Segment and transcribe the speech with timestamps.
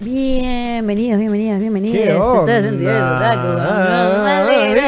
[0.00, 2.46] Bienvenidos, bienvenidos, bienvenidos.
[2.46, 2.88] Maldito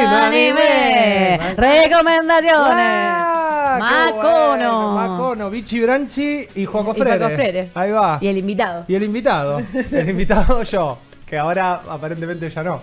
[0.07, 1.37] anime.
[1.57, 2.77] Recomendaciones.
[2.79, 4.93] ¡Ah, Macono.
[4.93, 6.93] Macono, Vichy Branchi y Juaco.
[6.93, 7.71] Juaco Frere.
[7.75, 8.19] Ahí va.
[8.21, 8.85] Y el invitado.
[8.87, 9.61] Y el invitado.
[9.91, 12.81] El invitado yo, que ahora aparentemente ya no.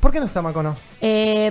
[0.00, 0.76] ¿Por qué no está Macono?
[1.00, 1.50] Eh,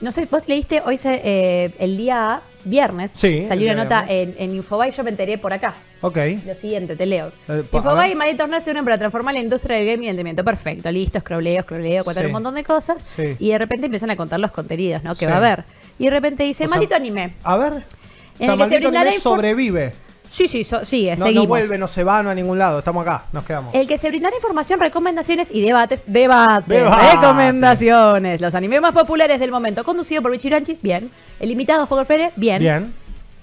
[0.00, 3.10] no sé, vos leíste hoy se- eh, el día viernes.
[3.14, 5.74] Sí, Salió una nota en, en Infobae, yo me enteré por acá.
[6.00, 6.16] Ok.
[6.46, 7.28] Lo siguiente, te leo.
[7.48, 7.62] Eh,
[8.02, 8.10] ver.
[8.12, 10.44] y Malditos Nerds se unen para transformar la industria del gaming y entretenimiento.
[10.44, 12.26] Perfecto, listo, scrolleo, scrolleo, Sí.
[12.26, 13.02] un montón de cosas.
[13.16, 13.36] Sí.
[13.38, 15.14] Y de repente empiezan a contar los contenidos, ¿no?
[15.14, 15.64] Que va a haber.
[15.98, 17.34] Y de repente dice, O sea, maldito anime.
[17.42, 17.84] A ver.
[18.38, 19.92] En o el que se Anime sobrevive.
[20.28, 21.48] Sí, sí, so- sigue, No, no seguimos.
[21.48, 22.78] vuelve, no se va, no a ningún lado.
[22.80, 23.74] Estamos acá, nos quedamos.
[23.74, 26.04] El que se brindará información, recomendaciones y debates.
[26.06, 26.66] Debates.
[26.68, 27.12] Debate.
[27.12, 28.40] Recomendaciones.
[28.40, 29.84] Los animes más populares del momento.
[29.84, 30.78] Conducido por Bichiranchi.
[30.82, 31.10] Bien.
[31.38, 32.30] El invitado, Joker Fere.
[32.36, 32.58] Bien.
[32.58, 32.94] Bien.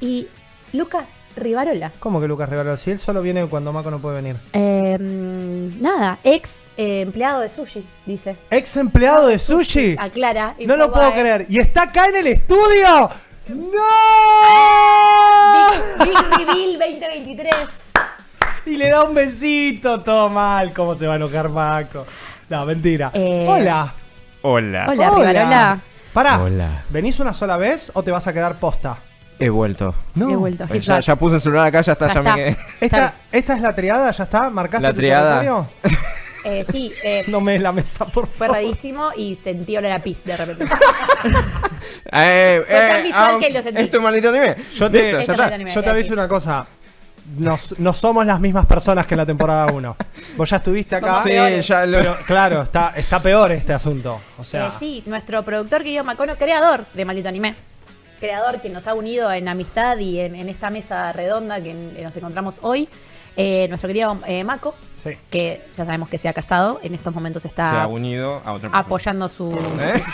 [0.01, 0.27] Y
[0.73, 1.05] Lucas
[1.37, 1.91] Rivarola.
[1.99, 2.75] ¿Cómo que Lucas Rivero?
[2.75, 4.35] Si él solo viene cuando Maco no puede venir.
[4.51, 8.35] Eh, mm, nada, ex eh, empleado de sushi, dice.
[8.49, 9.95] Ex empleado de sushi.
[9.97, 10.55] Aclara.
[10.65, 11.21] No lo puedo Infobae.
[11.21, 11.45] creer.
[11.47, 13.09] ¿Y está acá en el estudio?
[13.55, 13.81] ¡No!
[16.05, 17.55] Big, Big Reveal 2023.
[18.65, 20.71] Y le da un besito, todo mal.
[20.73, 22.05] ¿Cómo se va a enojar Maco?
[22.49, 23.11] No, mentira.
[23.13, 23.93] Eh, Hola.
[24.43, 24.85] Hola.
[24.89, 25.79] Hola, Rivarola.
[26.13, 26.41] Pará.
[26.41, 26.83] Hola.
[26.89, 28.97] ¿Venís una sola vez o te vas a quedar posta?
[29.39, 29.95] He vuelto.
[30.15, 30.29] No.
[30.29, 30.67] He vuelto.
[30.67, 32.35] Pues He's ya, puse el celular acá, ya está, Ya ya, está.
[32.35, 32.57] me quedé.
[32.79, 34.11] ¿Esta, ¿Esta es la triada?
[34.11, 34.49] ¿Ya está?
[34.49, 35.67] ¿Marcaste La tu triada.
[36.43, 38.55] Eh, sí, eh, No me des la mesa, por fue favor.
[38.63, 40.65] rarísimo y sentí olor a pis de repente.
[42.13, 43.81] Eh, Fue tan visual que lo sentí.
[43.81, 44.55] Esto es maldito anime.
[44.75, 45.55] Yo te, Listo, Esto ya es está.
[45.55, 46.65] anime, yo te eh, aviso una cosa.
[47.37, 49.95] Nos- no somos las mismas personas que en la temporada 1.
[50.35, 51.07] Vos ya estuviste acá.
[51.07, 51.67] Somos Sí, peores.
[51.67, 51.97] ya lo...
[51.97, 54.21] Pero claro, está, está peor este asunto.
[54.37, 57.55] O sea, Eh, sí, nuestro productor Guillermo Macono, creador de Maldito Anime.
[58.19, 62.03] Creador que nos ha unido en amistad y en, en esta mesa redonda que en-
[62.03, 62.89] nos encontramos hoy.
[63.37, 65.11] Eh, nuestro querido eh, Maco, sí.
[65.29, 68.53] que ya sabemos que se ha casado, en estos momentos se está ha unido a
[68.53, 68.79] otra persona.
[68.79, 69.51] apoyando su...
[69.79, 70.01] ¿Eh?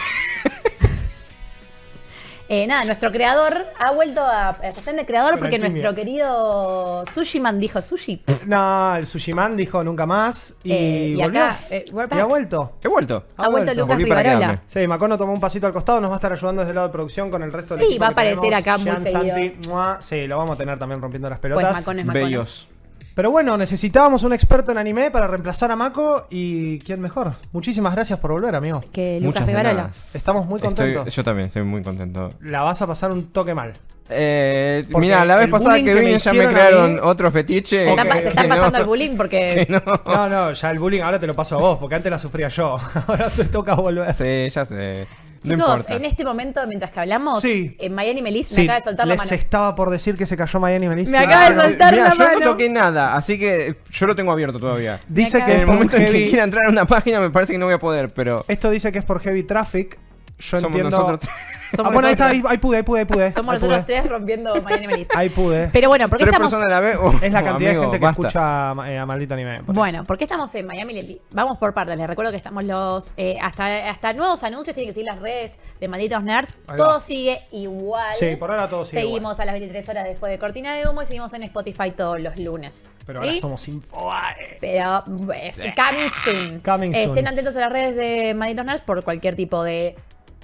[2.49, 7.59] Eh, nada, nuestro creador ha vuelto a, a ser de creador porque nuestro querido Sushiman
[7.59, 8.23] dijo sushi.
[8.45, 11.43] No, el Sushiman dijo nunca más y, Eh, y volvió.
[11.43, 12.71] acá, eh, y ha vuelto.
[12.81, 13.23] He vuelto.
[13.35, 14.39] Ha, vuelto Lucas Volví para Rivarola.
[14.39, 14.61] quedarme.
[14.67, 16.87] Sí, Macono tomó un pasito al costado, nos va a estar ayudando desde el lado
[16.87, 19.35] de producción con el resto del Sí, va a aparecer acá muy Jean, seguido.
[19.35, 20.01] Santi, mua.
[20.01, 21.73] sí, lo vamos a tener también rompiendo las Pues pelotas.
[21.73, 22.25] Macono es Macono.
[22.25, 22.69] Bellos.
[23.17, 27.33] Pero bueno, necesitábamos un experto en anime para reemplazar a Mako y ¿quién mejor?
[27.51, 28.83] Muchísimas gracias por volver, amigo.
[28.93, 29.89] Que Lucas Muchas Rivarola.
[30.13, 31.15] Estamos muy Estoy- contentos.
[31.15, 32.33] yo también, estoy muy contento.
[32.41, 33.73] La vas a pasar un toque mal.
[34.11, 37.85] Eh, mira, la vez pasada que vine ya me crearon otro fetiche.
[37.85, 39.65] Se Ok, se que no- pasando el bullying porque...
[39.67, 39.81] que no.
[40.05, 42.49] No, no, ya el bullying ahora te lo paso a vos, porque antes la sufría
[42.49, 42.77] yo.
[43.07, 44.13] Ahora te toca volver.
[44.13, 45.07] Sí, ya sé.
[45.43, 45.93] No Chicos, importa.
[45.95, 47.75] en este momento, mientras que hablamos, Sí.
[47.79, 49.35] en Miami Melis Sí, me acaba de soltar la les mano.
[49.35, 51.11] estaba por decir que se cayó Miami Melissa.
[51.11, 52.39] Me acaba de soltar mirá, la yo mano.
[52.39, 54.99] no toqué nada, así que yo lo tengo abierto todavía.
[55.07, 57.59] Dice que En el momento en que quiera entrar a una página me parece que
[57.59, 59.97] no voy a poder, pero Esto dice que es por heavy traffic.
[60.39, 60.89] Yo somos entiendo.
[60.91, 61.33] nosotros tres.
[61.75, 63.29] Somos Ah, bueno, ahí está, ahí, ahí pude, ahí pude, ahí pude.
[63.33, 63.99] Somos ahí nosotros pude.
[63.99, 65.07] tres rompiendo Miami Melis.
[65.13, 65.69] Ahí pude.
[65.73, 66.49] Pero bueno, ¿por qué Tres estamos...?
[66.53, 66.97] personas a la vez.
[66.97, 68.21] Oh, es la cantidad amigo, de gente que basta.
[68.27, 69.63] escucha eh, a Maldito Anime.
[69.63, 70.05] por Bueno.
[70.05, 71.21] ¿por qué estamos en Miami Lely?
[71.31, 71.97] Vamos por partes.
[71.97, 73.13] Les recuerdo que estamos los.
[73.17, 76.53] eh, hasta, hasta nuevos anuncios tienen que seguir las redes de Malditos Nerds.
[76.67, 76.99] Ahí todo va.
[77.01, 78.15] sigue igual.
[78.17, 81.01] Sí, por ahora todo sigue Seguimos a las 23 horas después de Cortina de Humo
[81.01, 82.89] y seguimos en Spotify todos los lunes.
[83.05, 83.27] Pero ¿sí?
[83.27, 84.57] ahora somos Infobae.
[84.61, 86.59] Pero es coming soon.
[86.61, 87.09] Coming soon.
[87.09, 89.97] Estén atentos a las redes de Malditos Nerds por cualquier tipo de,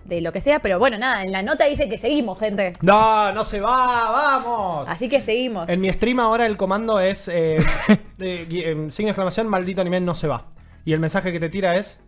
[0.06, 0.59] de lo que sea.
[0.59, 2.74] Pero bueno, nada, en la nota dice que seguimos, gente.
[2.81, 4.88] No, no se va, vamos.
[4.88, 5.69] Así que seguimos.
[5.69, 7.58] En mi stream ahora el comando es eh,
[8.19, 10.46] eh, eh, signo de exclamación, maldito anime no se va.
[10.86, 12.02] Y el mensaje que te tira es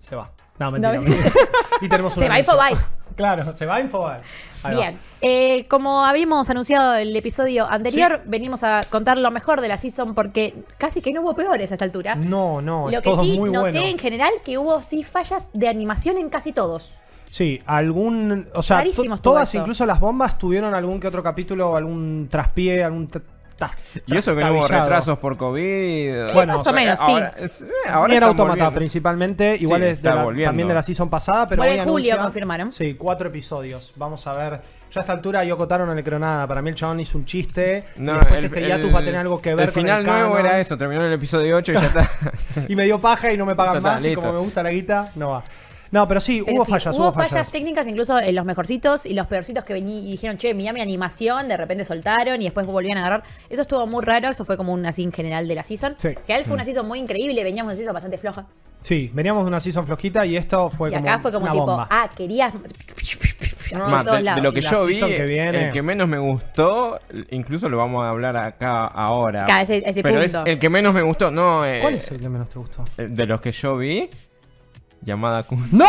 [0.00, 0.32] se va.
[0.58, 0.94] No, mentira.
[0.94, 1.32] No, mentira.
[1.80, 2.54] y tenemos un Se va anuncio.
[2.54, 2.76] Infobae.
[3.18, 4.20] Claro, se va Infobae.
[4.62, 4.80] Ahí va.
[4.80, 9.76] Bien, eh, como habíamos anunciado el episodio anterior, venimos a contar lo mejor de la
[9.76, 12.14] season porque casi que no hubo peores a esta altura.
[12.14, 13.88] No, no, lo es que todo sí muy noté bueno.
[13.88, 16.96] en general que hubo sí fallas de animación en casi todos.
[17.30, 18.48] Sí, algún.
[18.54, 18.82] O sea,
[19.22, 19.58] todas, eso.
[19.58, 23.08] incluso las bombas, tuvieron algún que otro capítulo, algún traspié, algún.
[24.06, 26.32] Y eso que no hubo retrasos por COVID.
[26.32, 27.04] Bueno, más o menos, sí.
[27.10, 27.48] ahora, eh,
[27.88, 28.78] ahora Nier están Automata volviendo.
[28.78, 32.14] principalmente, igual Sí, es de la- también de la season pasada, pero hoy en julio,
[32.14, 32.70] anuncia- confirmaron.
[32.70, 33.92] Sí, cuatro episodios.
[33.96, 34.60] Vamos a ver.
[34.92, 36.46] Ya a esta altura Yoko Taro no le creo nada.
[36.46, 37.84] Para mí el chabón hizo un chiste.
[37.96, 39.82] No, y después el- este el- hiatus va a tener algo que ver El con
[39.82, 40.46] final el nuevo canon.
[40.46, 42.08] era eso, terminó en el episodio 8 y ya está.
[42.68, 44.04] Y me dio paja y no me Ya pagan está, más.
[44.04, 44.20] Y listo.
[44.20, 45.44] como me gusta la guita, no va.
[45.90, 47.50] No, pero sí, Pero hubo sí, fallas, hubo fallas.
[47.50, 50.80] técnicas, incluso en los mejorcitos y los peorcitos que vení y dijeron, che, mira mi
[50.80, 53.22] animación, de repente soltaron y después volvían a agarrar.
[53.48, 55.94] Eso estuvo muy raro, eso fue como un así en general de la season.
[55.96, 56.10] Sí.
[56.26, 58.46] Que él fue una season muy increíble, veníamos de una season bastante floja.
[58.82, 61.52] Sí, veníamos de una season flojita y esto fue y como acá fue como una
[61.52, 61.88] tipo, bomba.
[61.90, 62.52] ah, querías.
[63.70, 65.66] Todos de, de lo que yo vi, season que viene.
[65.66, 66.98] el que menos me gustó,
[67.30, 69.42] incluso lo vamos a hablar acá ahora.
[69.44, 70.40] Acá, ese- ese pero punto.
[70.46, 71.66] es el que menos me gustó, no.
[71.66, 72.84] eh, ¿Cuál es el que menos te gustó?
[72.96, 74.08] De los que yo vi,
[75.08, 75.68] llamada Kun.
[75.72, 75.88] ¡No!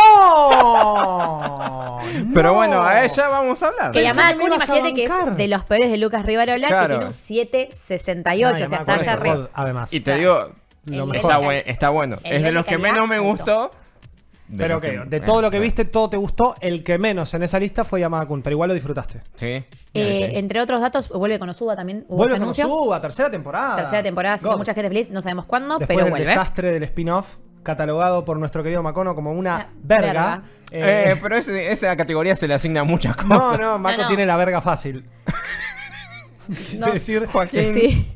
[2.34, 2.54] Pero ¡No!
[2.54, 3.92] bueno, a ella vamos a hablar.
[3.92, 5.96] Que Pensé llamada que me Kun, ibas a imagínate que es de los peores de
[5.98, 6.82] Lucas Rivarola, Claro.
[6.86, 9.34] que tiene un 768, Ay, o sea, está re.
[9.34, 9.92] God, Además.
[9.92, 10.50] Y te digo,
[10.86, 12.16] Lo el- está, buen- está bueno.
[12.16, 13.70] el Es de nivel los de que calidad menos me gustó.
[14.48, 16.56] De Pero los que que- de todo lo que eh, viste, todo te gustó.
[16.60, 19.20] El que menos en esa lista fue Yamada Kun, pero igual lo disfrutaste.
[19.36, 19.46] Sí.
[19.46, 19.64] Eh,
[19.94, 20.36] sí.
[20.38, 22.04] Entre otros datos, vuelve con Osuba también.
[22.08, 22.66] Hubo Vuelve con anuncio.
[22.66, 23.76] Suba, tercera temporada.
[23.76, 24.56] Tercera temporada, sin God.
[24.58, 26.26] mucha gente feliz, no sabemos cuándo, Después pero del vuelve.
[26.26, 30.06] desastre del spin-off, catalogado por nuestro querido Macono como una Una verga.
[30.06, 30.42] verga.
[30.72, 33.28] Eh, Eh, pero ese- esa categoría se le asigna a muchas cosas.
[33.28, 34.08] no, no, Maco No, no.
[34.08, 35.04] tiene la verga fácil.
[36.46, 36.92] Quise No.
[36.92, 37.74] decir, Joaquín.
[37.74, 38.14] Sí.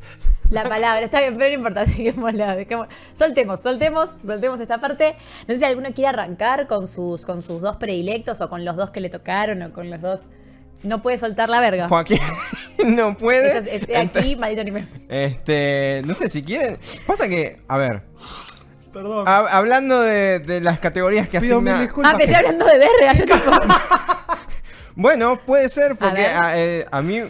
[0.50, 2.94] La palabra, está bien, pero no importa, dejémosla, dejémosla.
[3.14, 5.16] Soltemos, soltemos, soltemos esta parte.
[5.48, 8.76] No sé si alguno quiere arrancar con sus, con sus dos predilectos o con los
[8.76, 10.20] dos que le tocaron o con los dos.
[10.82, 11.88] No puede soltar la verga.
[11.88, 12.18] Joaquín
[12.86, 13.58] no puede.
[13.58, 14.86] Eso es- es- aquí, maldito anime.
[15.08, 16.76] Este, no sé si quieren.
[17.06, 18.02] Pasa que, a ver,
[18.94, 19.24] Perdón.
[19.28, 21.82] hablando de, de las categorías que Pido mil asigna.
[21.82, 22.12] disculpas.
[22.12, 23.50] Ah, empecé hablando de verga, yo tipo.
[24.96, 26.36] Bueno, puede ser porque ver.
[26.36, 27.26] a, eh, a mí Ay,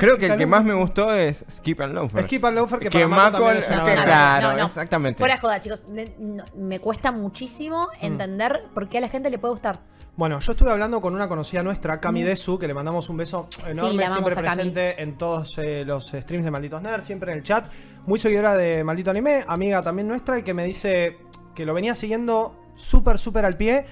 [0.00, 0.38] creo que el calor.
[0.38, 2.24] que más me gustó es Skip and Loafer.
[2.24, 4.04] Skip and Loafer, que, Que para Maco Mako- también es una que no, no, verga.
[4.04, 4.66] claro, no, no.
[4.66, 5.18] exactamente.
[5.18, 5.84] Fuera de joda, chicos.
[5.86, 8.06] Me, no, me cuesta muchísimo Mm.
[8.06, 9.78] entender por qué a la gente le puede gustar.
[10.16, 13.48] Bueno, yo estuve hablando con una conocida nuestra, Cami Desu, que le mandamos un beso
[13.66, 14.46] enorme, siempre Cami.
[14.48, 17.66] presente en todos eh, los streams de Malditos Nerds, siempre en el chat.
[18.06, 21.18] Muy seguidora de Maldito Anime, amiga también nuestra, y que me dice
[21.54, 23.84] que lo venía siguiendo súper, súper al pie.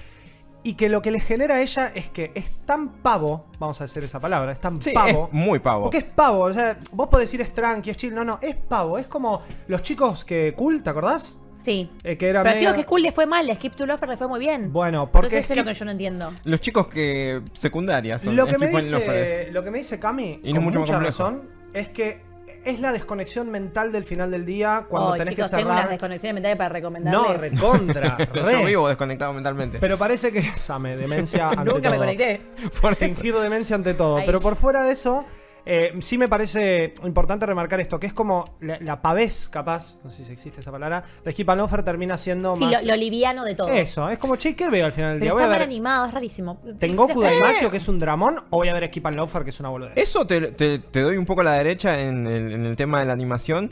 [0.66, 3.84] Y que lo que le genera a ella es que es tan pavo, vamos a
[3.84, 5.26] decir esa palabra, es tan Sí, pavo.
[5.26, 5.82] es muy pavo.
[5.82, 8.56] Porque es pavo, o sea, vos podés decir es tranqui, es chill, no, no, es
[8.56, 8.96] pavo.
[8.96, 11.36] Es como los chicos que cool, ¿te acordás?
[11.64, 11.90] Sí.
[12.02, 14.16] Eh, que era Pero medio- chicos, que School le fue mal, Skip to Lofer le
[14.16, 14.72] fue muy bien.
[14.72, 16.32] Bueno, porque Entonces eso es lo que yo no entiendo.
[16.44, 20.52] Los chicos que secundarias son Lo que, me dice, lo que me dice Cami, Y
[20.52, 22.20] no con mucho mucha razón, es que
[22.64, 25.81] es la desconexión mental del final del día cuando oh, tenés chicos, que tengo unas
[25.81, 25.90] cerrar.
[25.90, 27.52] desconexiones mentales para recomendarles.
[27.55, 29.78] No, recontra, Yo vivo desconectado mentalmente.
[29.81, 32.40] Pero parece que Same, demencia ante Nunca me conecté.
[32.81, 32.94] Por.
[32.94, 34.20] Fingir demencia ante todo.
[34.25, 35.25] Pero por fuera de eso,
[35.66, 40.11] eh, sí me parece importante remarcar esto, que es como la, la pavés, capaz, no
[40.11, 42.82] sé si existe esa palabra, de Skip and Loafer termina siendo Sí, más...
[42.84, 43.69] lo, lo liviano de todo.
[43.69, 45.31] Eso, es como, che, ¿qué veo al final del día?
[45.31, 46.58] Pero Voy a está mal ver animado, es rarísimo.
[46.78, 49.50] Tengoku Después- Daimakyo, que es un dramón, o voy a ver Skip and Loafer, que
[49.50, 49.93] es una boludez.
[49.96, 53.00] Eso te, te- te doy un poco a la derecha en el, en el tema
[53.00, 53.70] de la animación.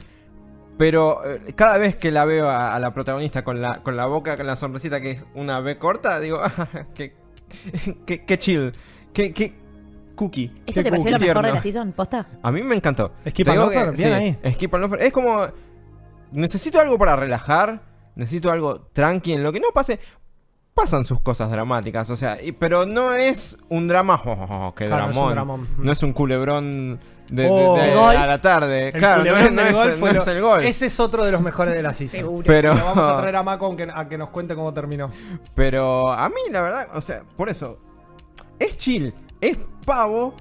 [0.79, 4.06] Pero eh, cada vez que la veo a, a la protagonista con la, con la
[4.06, 7.15] boca, con la sonrisita que es una B corta, digo, ah, qué,
[8.06, 8.73] qué, qué chill,
[9.12, 9.53] qué, qué
[10.14, 10.53] cookie.
[10.67, 11.93] ¿Esto qué te pareció lo mejor de la season?
[11.93, 12.26] ¿Posta?
[12.43, 13.12] A mí me encantó.
[13.29, 14.38] Skip and que- bien ahí.
[14.53, 15.03] Skip and Loafer.
[15.03, 15.47] Es como.
[16.32, 17.82] Necesito algo para relajar.
[18.14, 19.32] Necesito algo tranqui.
[19.32, 19.99] En lo que no pase.
[20.75, 22.09] Pasan sus cosas dramáticas.
[22.09, 24.20] O sea, y- pero no es un drama.
[24.25, 25.69] oh, oh, oh, qué Claro, no es un dramón.
[25.76, 26.99] No es un culebrón
[27.29, 27.76] de, Oh.
[27.76, 28.87] de- ¿De a la tarde.
[28.88, 30.64] El claro, no no del es- golf no es el golf.
[30.64, 32.20] Ese es otro de los mejores de la season.
[32.20, 32.44] Seguro.
[32.47, 35.11] Pero, Lo vamos a traer a Mako a que, a que nos cuente cómo terminó.
[35.55, 37.78] pero a mí, la verdad, o sea, por eso.
[38.59, 39.12] Es chill.
[39.42, 40.35] Es pavo.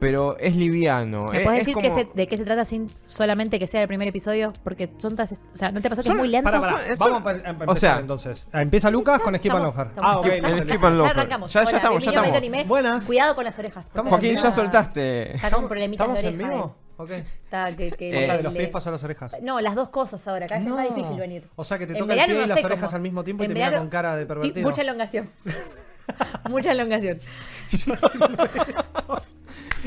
[0.00, 1.30] Pero es liviano.
[1.30, 3.66] ¿Me es, puedes es decir como- qué se- de qué se trata sin solamente que
[3.66, 4.52] sea el primer episodio?
[4.62, 5.32] Porque son todas.
[5.32, 6.50] O sea, ¿no te pasó que Son- es muy lento?
[6.50, 8.46] Para, para, Son- vamos son- a, empezar o sea- entonces.
[8.52, 10.26] Empieza Lucas con Skip and estamos- Ah, ok.
[10.26, 10.44] Skip-
[10.84, 11.52] and Ya arrancamos.
[11.52, 12.36] Ya- ya Hola, estamos, ya estamos.
[12.36, 12.64] Anime.
[12.64, 13.04] Buenas.
[13.06, 13.86] Cuidado con las orejas.
[13.86, 15.36] Estamos Joaquín, ya soltaste.
[15.36, 16.50] Está con problemitas ¿Estamos de en oreja.
[16.50, 16.76] vivo?
[16.96, 17.10] Ok.
[17.10, 17.24] eh.
[17.44, 19.36] Está que, que O sea, de los le- pies pasó a las orejas.
[19.42, 20.46] No, las dos cosas ahora.
[20.48, 20.78] Cada vez No.
[20.78, 21.48] es más difícil venir.
[21.56, 22.96] O sea, que te En toca el pie y las orejas cómo.
[22.96, 24.68] al mismo tiempo y En te mira con cara de Ti- pervertido.
[24.68, 25.30] Mucha elongación.
[26.50, 27.20] mucha elongación.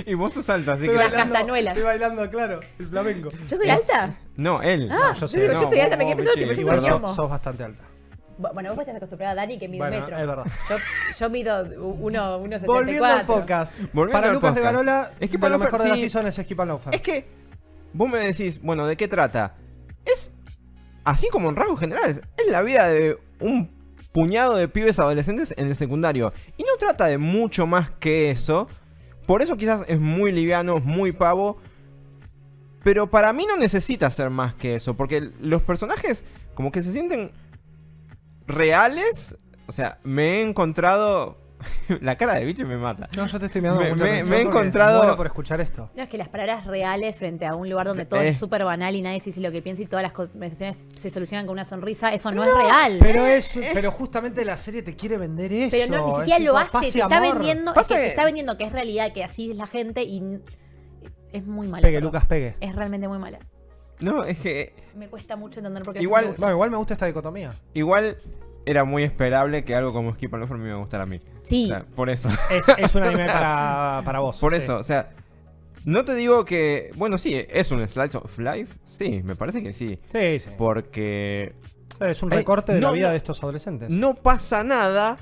[0.05, 0.93] Y vos sos alto, así que.
[0.93, 1.73] Las castañuelas.
[1.75, 3.29] Estoy bailando, claro, el flamenco.
[3.47, 4.15] ¿Yo soy alta?
[4.35, 4.87] No, él.
[4.91, 6.67] Ah, yo yo, sé, digo, no, yo soy alta, vos- me quedé pensando que yo
[6.71, 7.07] soy sos, como.
[7.15, 7.83] sos bastante alta.
[8.39, 10.19] Bu- Bueno, vos estás acostumbrada a Dani que mide un Bueno, metro.
[10.19, 10.45] es verdad.
[10.69, 10.75] Yo,
[11.19, 13.25] yo mido uno, uno Volviendo al 74.
[13.25, 13.75] podcast.
[13.93, 14.57] Volviendo Para al Lucas podcast.
[14.57, 16.01] Rivarola, Skip de and lo mejor de la sí.
[16.01, 16.37] season es.
[16.37, 17.27] Es que
[17.93, 19.55] vos me decís, bueno, ¿de qué trata?
[20.05, 20.31] Es,
[21.03, 23.75] así como en rasgos generales, es la vida de un
[24.17, 26.33] puñado de pibes adolescentes en el secundario.
[26.57, 28.67] Y no trata de mucho más que eso.
[29.27, 31.57] Por eso quizás es muy liviano, muy pavo.
[32.83, 36.23] Pero para mí no necesita ser más que eso, porque los personajes
[36.55, 37.31] como que se sienten
[38.47, 39.37] reales.
[39.67, 41.37] O sea, me he encontrado...
[42.01, 43.09] La cara de bicho me mata.
[43.17, 45.59] No, yo te estoy mirando Me- con mucha me- atención me he encontrado- por escuchar
[45.61, 45.89] esto.
[45.95, 48.29] No, es que las palabras reales frente a un lugar donde todo Eh.
[48.29, 51.45] es súper banal y nadie dice lo que piensa y todas las conversaciones se solucionan
[51.47, 52.97] con una sonrisa, eso no, es real.
[52.99, 55.75] Pero es, pero justamente la serie te quiere vender eso.
[55.77, 58.25] Pero no, ni es siquiera tipo lo hace, te está vendiendo, es que te está
[58.25, 60.39] vendiendo que es realidad, que así es la gente y
[61.31, 61.81] es muy mala.
[61.81, 61.99] Pegue.
[62.01, 62.55] Lucas, pegue.
[62.59, 63.39] Es realmente muy mala.
[63.99, 66.45] No, es que Me cuesta mucho entender por qué Igual- no me gusta.
[66.45, 67.51] No, igual me gusta esta dicotomía.
[67.73, 68.17] igual
[68.67, 71.19] era muy esperable que algo como Skip and Loafer me iba a gustar a mí.
[71.41, 71.65] Sí.
[71.65, 72.29] O sea, por eso.
[72.51, 74.37] Es, es un anime para, para vos.
[74.39, 74.59] Por sí.
[74.61, 75.09] eso, o sea,
[75.85, 79.71] no te digo que, bueno, sí, es un slice of life, sí, me parece que
[79.73, 80.49] sí, Sí, sí.
[80.57, 81.55] porque
[82.01, 83.11] Es un Ay, recorte de no, la vida no.
[83.11, 83.89] de estos adolescentes.
[83.89, 85.17] no pasa nada,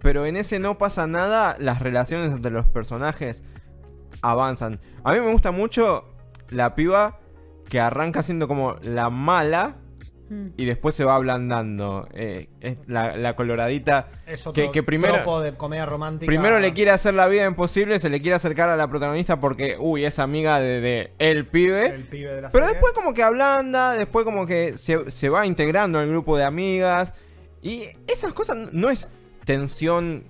[0.00, 3.42] pero en ese no pasa nada, las relaciones entre los personajes
[4.20, 4.80] avanzan.
[5.04, 6.04] A mí me gusta mucho
[6.50, 7.18] la piba
[7.68, 9.76] que arranca siendo como la mala
[10.32, 10.48] Mm.
[10.56, 12.08] y después se va ablandando.
[12.14, 15.14] Eh, es la, la coloradita Es otro que, que primero...
[15.14, 16.26] tropo de comedia romántica.
[16.26, 19.76] Primero le quiere hacer la vida imposible, se le quiere acercar a la protagonista porque,
[19.78, 21.86] uy, es amiga de, de el pibe.
[21.86, 22.74] el pibe de la Pero serie.
[22.80, 27.12] después como que ablanda, después como que se, se va integrando al grupo de amigas.
[27.60, 29.08] Y esas cosas no es
[29.44, 30.24] tensión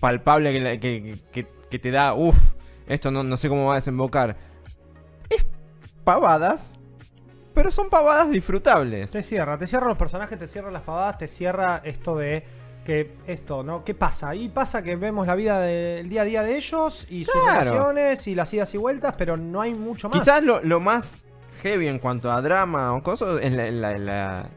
[0.00, 2.36] palpable que, que, que- que te da, uff,
[2.86, 4.36] esto no, no sé cómo va a desembocar.
[5.28, 5.44] Es
[6.02, 6.77] pavadas,
[7.58, 9.10] pero son pavadas disfrutables.
[9.10, 12.44] Te cierra, te cierra los personajes, te cierra las pavadas, te cierra esto de
[12.84, 13.82] que esto, ¿no?
[13.82, 14.32] ¿Qué pasa?
[14.36, 17.58] Y pasa que vemos la vida del día a día de ellos y sus Claro.
[17.72, 20.20] relaciones y las idas y vueltas, pero no hay mucho más.
[20.20, 21.24] Quizás lo, lo más
[21.62, 24.50] heavy en cuanto a drama o cosas es la, la, la-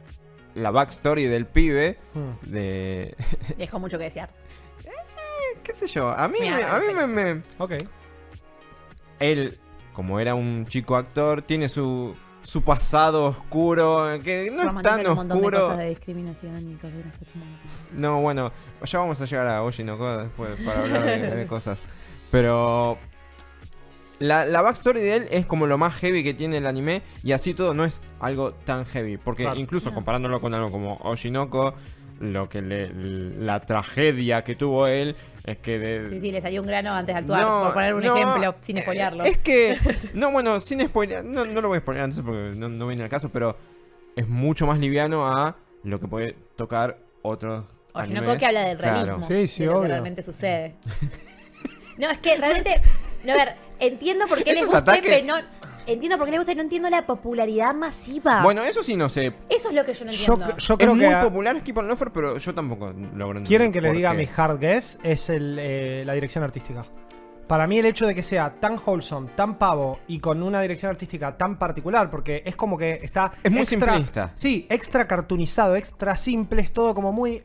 [0.53, 1.97] la backstory del pibe.
[2.13, 2.51] Hmm.
[2.51, 3.15] De.
[3.57, 4.29] Dejó mucho que desear.
[5.63, 6.09] ¿Qué sé yo?
[6.09, 7.73] A mí, me, a mí me, me- Ok.
[9.19, 9.57] Él,
[9.93, 14.07] como era un chico actor, tiene su, su pasado oscuro.
[14.23, 15.59] Que no es tan de oscuro.
[15.61, 17.45] cosas de discriminación y cosas así como-
[17.93, 18.51] No, bueno,
[18.85, 21.79] ya vamos a llegar a Oshinoko después para hablar de, de cosas.
[22.31, 22.97] Pero.
[24.19, 27.31] La, la backstory de él es como lo más heavy que tiene el anime y
[27.31, 29.17] así todo no es algo tan heavy.
[29.17, 29.59] Porque Claro.
[29.59, 31.73] incluso comparándolo con algo como Oshinoko,
[32.21, 36.61] lo que le, la tragedia que tuvo él es que de, Sí, sí, le salió
[36.61, 39.23] un grano antes de actuar, No, por poner un no, ejemplo, sin eh, spoilearlo.
[39.23, 39.75] Es que,
[40.13, 43.03] no, bueno, sin spoilear, no, no lo voy a spoilear entonces porque no, no viene
[43.03, 43.57] al caso, pero
[44.15, 49.03] es mucho más liviano a lo que puede tocar otros Oshinoko que habla del Claro.
[49.17, 49.27] realismo.
[49.27, 50.75] Sí, sí, de lo que realmente sucede.
[51.97, 52.81] No, es que realmente.
[53.23, 55.35] No, a ver, entiendo por qué les ataques- pero no.
[55.87, 58.43] Entiendo por qué les gusta y no entiendo la popularidad masiva.
[58.43, 59.33] Bueno, eso sí no sé.
[59.49, 60.57] Eso es lo que yo no Yo, entiendo.
[60.57, 61.15] yo es creo muy que.
[61.15, 64.17] popular Skip and Loafer, pero yo tampoco logro entender Quieren que por diga qué.
[64.17, 66.83] mi hard guess, es el, eh, la dirección artística.
[67.47, 70.89] Para mí el hecho de que sea tan wholesome, tan pavo y con una dirección
[70.89, 73.33] artística tan particular, porque es como que está...
[73.43, 74.31] Es muy extra, simplista.
[74.35, 77.43] Sí, extra cartoonizado, extra simple, es todo como muy...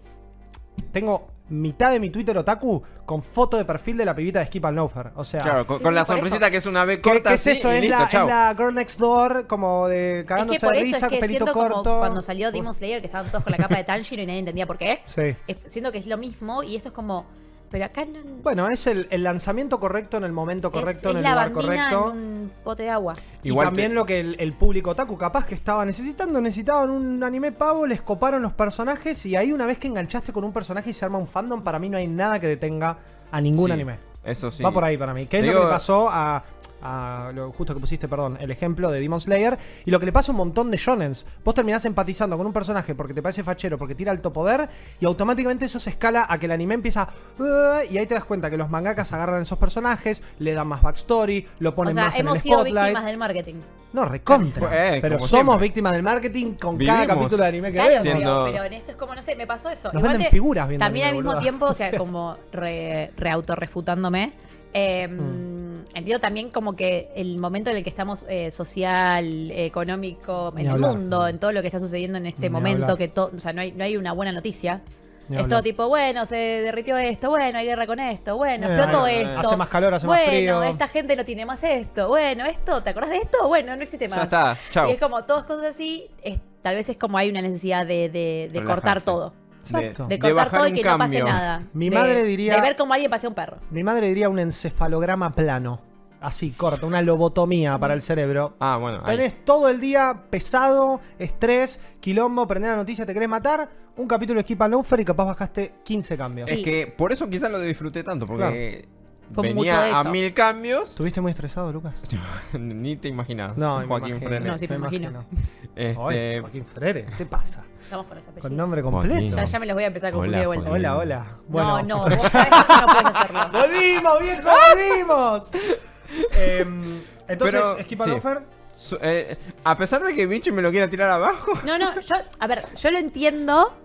[0.92, 4.64] Tengo mitad de mi Twitter otaku con foto de perfil de la pibita de Skip
[4.64, 5.12] and Loafer.
[5.14, 5.42] O sea...
[5.42, 6.12] Claro, con, Sí, con sí, la eso.
[6.12, 7.72] sonrisita que es una B ¿Qué, corta qué es eso?
[7.72, 10.74] y Es, listo, la, es la Girl Next Door, como de Es cagándose que por
[10.74, 11.98] de eso risa, es que pelito como corto.
[11.98, 14.66] cuando salió Demon Slayer que estaban todos con la capa de Tanjiro y nadie entendía
[14.66, 15.00] por qué.
[15.06, 15.36] Sí.
[15.46, 17.26] Es- siento que es lo mismo y esto es como.
[17.70, 18.20] Pero acá no.
[18.42, 21.52] Bueno, es el, el lanzamiento correcto en el momento correcto, es, en el la lugar
[21.52, 22.12] correcto.
[22.12, 23.14] en un pote de agua.
[23.42, 26.90] Y Igual también te- lo que el, el público otaku capaz que estaba necesitando, necesitaban
[26.90, 30.52] un anime pavo, les coparon los personajes y ahí una vez que enganchaste con un
[30.52, 32.98] personaje y se arma un fandom, para mí no hay nada que detenga
[33.32, 33.98] a ningún Sí, anime.
[34.24, 34.62] Eso sí.
[34.62, 35.26] Va por ahí para mí.
[35.26, 36.44] ¿Qué es lo que pasó a,
[36.82, 40.12] a lo justo que pusiste, perdón, el ejemplo de Demon Slayer y lo que le
[40.12, 41.24] pasa a un montón de shonens?
[41.44, 44.68] Vos terminás empatizando con un personaje porque te parece fachero, porque tira alto poder
[45.00, 48.24] y automáticamente eso se escala a que el anime empieza "Uh", y ahí te das
[48.24, 52.04] cuenta que los mangakas agarran esos personajes, le dan más backstory, lo O ponen sea,
[52.06, 52.84] más en el hemos sido spotlight.
[52.86, 53.54] víctimas del marketing.
[53.92, 54.96] No, recontra.
[54.96, 55.58] Eh, pero somos siempre.
[55.68, 58.02] víctimas del marketing con cada capítulo de anime que Claro, vemos.
[58.02, 59.88] Siendo- pero, pero en esto es como, no sé, me pasó eso.
[59.88, 61.40] Nos Igual venden te- figuras viendo También al mismo boluda.
[61.42, 61.98] tiempo, o sea, sea.
[61.98, 64.32] como re, re autorrefutándome.
[64.76, 65.56] Eh, Mm.
[65.94, 70.66] Entiendo también como que el momento en el que estamos eh, social, económico, Ni en
[70.66, 70.90] el hablar.
[70.90, 72.98] mundo, en todo lo que está sucediendo en este Ni momento, hablar.
[72.98, 74.82] que todo, o sea, no hay, no hay una buena noticia.
[75.28, 75.48] Ni es hablar.
[75.48, 79.22] todo tipo, bueno, se derritió esto, bueno, hay guerra con esto, bueno, Eh, explotó eh,
[79.22, 79.38] esto.
[79.38, 80.62] hace más calor, hace más bueno, frío.
[80.64, 83.48] esta gente no tiene más esto, bueno, esto, ¿te acordás de esto?
[83.48, 84.18] Bueno, no existe más.
[84.18, 84.88] Ya está, chau.
[84.90, 88.08] Y es como todas cosas así, es- tal vez es como hay una necesidad de,
[88.10, 89.32] de- de cortar todo.
[89.72, 90.02] De, Exacto.
[90.06, 91.62] De de cortar bajar todo y que no pase nada.
[91.72, 93.58] Mi De- madre diría- De ver cómo alguien pasea un perro.
[93.70, 95.80] Mi madre diría un encefalograma plano.
[96.20, 98.56] Así, corta, una lobotomía para el cerebro.
[98.58, 99.00] Ah, bueno.
[99.04, 99.16] ahí.
[99.16, 103.68] Tenés todo el día pesado, estrés, quilombo, prender la noticia, te querés matar.
[103.96, 106.48] Un capítulo de Skip and Loafer y capaz bajaste 15 cambios.
[106.48, 106.54] Sí.
[106.58, 108.88] Es que por eso quizás lo disfruté tanto, porque
[109.32, 110.90] Fue mucho venía a mil cambios.
[110.90, 111.94] ¿Estuviste muy estresado, Lucas?
[112.58, 114.50] Ni te imaginas, No, me Joaquín imagino, Freire.
[114.50, 115.24] No, sí, me imagino.
[115.76, 117.64] Este, Oye, Joaquín Freire, ¿qué te pasa?
[117.84, 118.48] Estamos con ese apellido.
[118.48, 119.36] Con nombre completo.
[119.36, 120.68] Ya, ya me los voy a empezar a confundir Hola, de vuelta.
[120.70, 120.86] Joaquín.
[120.86, 121.26] Hola, hola.
[121.46, 121.82] Bueno.
[121.82, 123.40] No, no, vos sabés que eso no puedes hacerlo.
[123.52, 124.48] ¡Volvimos, viejo!
[124.74, 125.50] ¡Volvimos!
[126.32, 128.96] Em, entonces, Pero, sí.
[129.02, 131.52] Eh, a pesar de que Bichi me lo quiera tirar abajo.
[131.64, 133.76] No, no, yo, a ver, yo lo entiendo,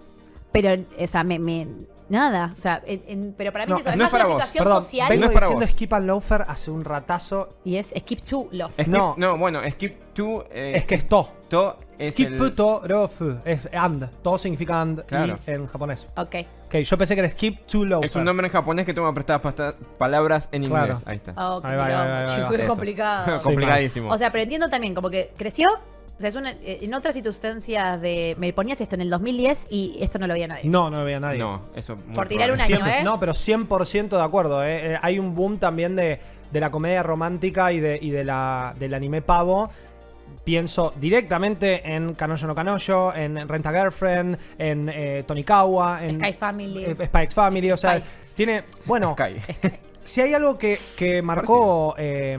[0.51, 1.67] pero, o sea, me, me-
[2.11, 4.11] nada, o sea, en- en- pero para mí No, es, eso, es no más es
[4.11, 4.41] para una vos.
[4.43, 5.71] situación perdón, social vengo No es para diciendo vos.
[5.71, 7.49] Skip and Loafer hace un ratazo.
[7.65, 8.73] y es skip to love.
[8.77, 9.15] Skip- No.
[9.17, 9.37] no.
[9.37, 10.45] bueno, skip to.
[10.51, 11.29] eh, Es que es to.
[11.49, 13.37] to es Skip el- to rofu.
[13.45, 14.09] Es and.
[14.21, 15.39] To significa and Claro.
[15.47, 16.07] y en japonés.
[16.17, 16.35] Ok.
[16.67, 18.05] Ok, yo pensé que era skip to loafer.
[18.09, 20.85] Es un nombre en japonés que toma prestadas pasta- palabras en Claro.
[20.93, 21.03] inglés.
[21.05, 21.33] Ahí está.
[21.35, 22.49] Ah, ok, Ahí va, ahí va, pero, ahí va, chico, ahí va.
[22.55, 22.67] es Eso.
[22.73, 23.41] complicado.
[23.41, 24.09] Complicadísimo.
[24.11, 25.69] O sea, pero entiendo también, como que creció.
[26.21, 28.35] O sea, es una, eh, en otras circunstancias de.
[28.37, 30.61] Me ponías esto en el 2010 y esto no lo veía nadie.
[30.69, 31.39] No, no lo veía nadie.
[31.39, 31.95] no, eso.
[31.95, 32.75] muy Por tirar probable.
[32.75, 33.03] un año, ¿eh?
[33.03, 34.63] No, pero 100% de acuerdo.
[34.63, 34.93] ¿eh?
[34.93, 36.19] Eh, Hay un boom también de,
[36.51, 39.71] de la comedia romántica y, de, y de la, del anime pavo.
[40.43, 46.33] Pienso directamente en Kanojo no Kanojo, en Rent a Girlfriend, en eh, Tonikawa, en Sky
[46.33, 46.85] Family.
[46.85, 47.71] eh, Spy X Family.
[47.71, 48.03] O sea, Spy.
[48.35, 48.63] tiene.
[48.85, 49.35] Bueno, Sky.
[50.03, 52.37] si hay algo que, que marcó eh,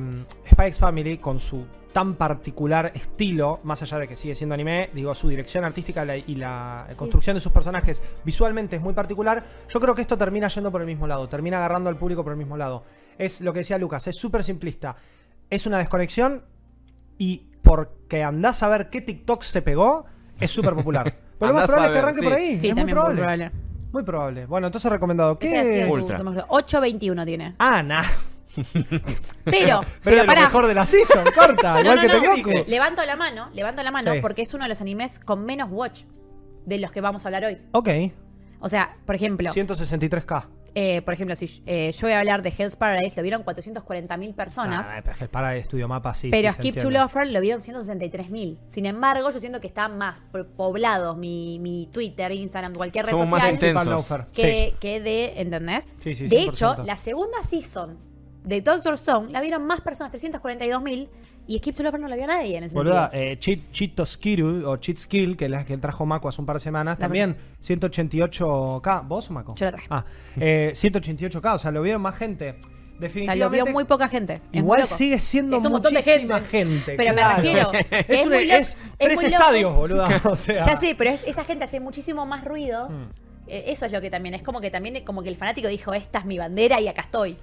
[0.51, 4.91] Spy X Family con su tan particular estilo, más allá de que sigue siendo anime,
[4.95, 9.45] digo, su dirección artística la- y la construcción de sus personajes visualmente es muy particular,
[9.69, 12.33] yo creo que esto termina yendo por el mismo lado, termina agarrando al público por
[12.33, 12.85] el mismo lado.
[13.19, 14.97] Es lo que decía Lucas, es súper simplista.
[15.51, 16.43] Es una desconexión
[17.19, 20.07] y porque andás a ver qué TikTok se pegó,
[20.41, 21.15] es súper popular.
[21.39, 22.25] Pero lo más probable es que arranque sí.
[22.25, 22.61] por ahí.
[22.61, 23.15] Sí, es muy probable.
[23.15, 23.51] muy probable.
[23.93, 24.47] Muy probable.
[24.47, 25.39] Bueno, entonces recomendado.
[25.39, 25.87] ¿Qué?
[25.91, 26.19] Ultra.
[26.19, 27.55] tu mejor- 8.21 tiene.
[27.59, 28.03] Ah, nah.
[28.55, 28.63] Pero,
[29.45, 31.75] Pero, pero, lo mejor de la season, corta.
[31.75, 32.35] No, igual no, que no.
[32.35, 32.71] Tengoku.
[32.71, 34.19] Levanto la mano, levanto la mano Sí.
[34.21, 36.03] porque es uno de los animes con menos watch
[36.67, 37.59] de los que vamos a hablar hoy.
[37.73, 37.89] Ok.
[38.61, 40.47] O sea, por ejemplo, 163k.
[40.75, 44.35] eh, por ejemplo, si eh, yo voy a hablar de Hell's Paradise, lo vieron 440.000
[44.35, 44.87] personas.
[44.89, 46.29] Nah, pero es que para Estudio Mapa sí.
[46.31, 46.91] pero sí, Skip to.
[46.91, 48.59] Loafer lo vieron 163.000.
[48.71, 53.13] Sin embargo, yo siento que están más po- poblados mi, mi Twitter, Instagram, cualquier red
[53.13, 53.83] Somos más social intensos.
[53.83, 54.27] Skip and Loafer.
[54.33, 55.95] que, que de, ¿entendés?
[55.99, 56.49] Sí, sí, de 100%.
[56.51, 57.99] hecho, la segunda season
[58.45, 61.09] de Doctor Stone la vieron más personas, 342.000,
[61.47, 65.37] y Skip Loafer no la vio nadie en ese Boluda, eh, Skill o Cheat Skill,
[65.37, 67.37] que es la que trajo Mako hace un par de semanas, La también
[68.07, 69.03] 188k.
[69.07, 69.55] ¿Vos o Mako?
[69.57, 69.87] Yo la traje.
[69.91, 70.05] Ah,
[70.37, 72.51] eh, 188k, o sea, lo vieron más gente.
[72.51, 73.65] O sea, lo Definitivamente.
[73.65, 74.35] vio muy poca gente.
[74.53, 76.95] Es Igual sigue siendo Sí, es un montón de gente.
[76.97, 77.43] Pero claro.
[77.43, 77.71] me refiero.
[77.73, 77.79] que
[78.09, 80.07] Es, es, un- muy loco- es es tres muy estadios, boludo.
[80.31, 80.65] O sea.
[80.67, 82.89] Ya sé, pero es- esa gente hace muchísimo más ruido.
[82.91, 83.09] Mm.
[83.49, 84.35] Eh, Eso es lo que también.
[84.37, 87.01] Es como que también como que el fanático dijo, esta es mi bandera y acá
[87.03, 87.39] estoy.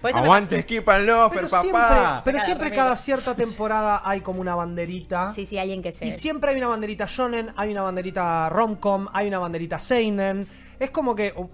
[0.00, 1.62] Por eso me Aguante, pasa- Skip and Loafer, Pero papá.
[1.62, 1.88] siempre,
[2.24, 2.82] pero Cada siempre remera.
[2.84, 5.32] cada cierta temporada hay como una banderita.
[5.34, 6.06] Sí, sí, alguien que se.
[6.06, 10.46] Y siempre hay una banderita shonen, hay una banderita romcom, hay una banderita seinen.
[10.78, 11.46] Es como que uh,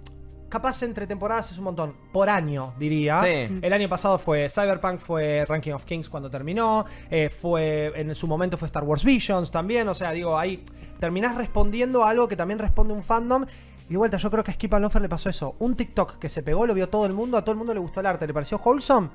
[0.49, 1.97] capaz entre temporadas es un montón.
[2.13, 3.19] Por año, diría.
[3.21, 3.59] Sí.
[3.61, 6.85] El año pasado fue Cyberpunk, fue Ranking of Kings cuando terminó.
[7.11, 9.89] eh, fue en su momento fue Star Wars Visions también.
[9.89, 10.63] O sea, digo, ahí
[11.01, 13.45] terminás respondiendo a algo que también responde un fandom.
[13.89, 15.55] Y de vuelta, yo creo que a Skip and Loafer le pasó eso.
[15.61, 17.81] Un TikTok que se pegó, lo vio todo el mundo, a todo el mundo le
[17.81, 19.09] gustó el arte, le pareció wholesome.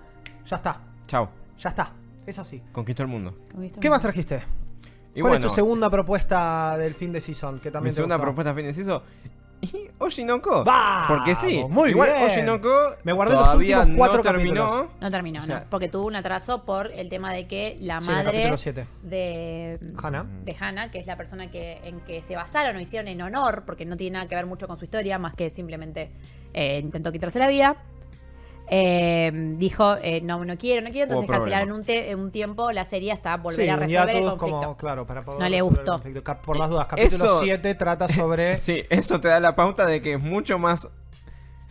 [0.48, 1.30] Ya está, Chao.
[1.60, 1.92] ya está.
[2.26, 2.62] Es así.
[2.72, 3.36] Conquistó el mundo.
[3.80, 4.42] ¿Qué más trajiste?
[5.14, 7.60] Y ¿Cuál bueno, es tu segunda propuesta del fin de season?
[7.60, 8.26] Que mi también te segunda gustó?
[8.28, 9.02] propuesta fin de season.
[9.62, 10.64] Y Oshinoko.
[10.64, 11.08] ¡Vamos!
[11.08, 11.64] Porque sí.
[11.70, 12.24] Muy Igual bien.
[12.26, 14.64] Oshinoko Me guardé los últimos cuatro no terminó.
[14.66, 14.92] capítulos.
[15.00, 15.66] No terminó, O sea- no.
[15.70, 18.50] Porque tuvo un atraso por el tema de que la Sí, madre
[19.04, 20.24] de Hannah.
[20.44, 23.64] de Hannah, que es la persona que en que se basaron o hicieron en honor,
[23.66, 26.12] porque no tiene nada que ver mucho con su historia, más que simplemente
[26.54, 27.78] eh, intentó quitarse la vida.
[28.74, 32.86] Eh, dijo, eh, no, no quiero, no quiero, entonces cancelaron un, te- un tiempo la
[32.86, 34.60] serie hasta volver Sí, a un resolver el conflicto.
[34.60, 36.02] como, claro, para poder No le gustó.
[36.46, 38.56] Por las dudas, capítulo Eso- 7 trata sobre...
[38.58, 40.90] Sí, eso te da la pauta de que es mucho más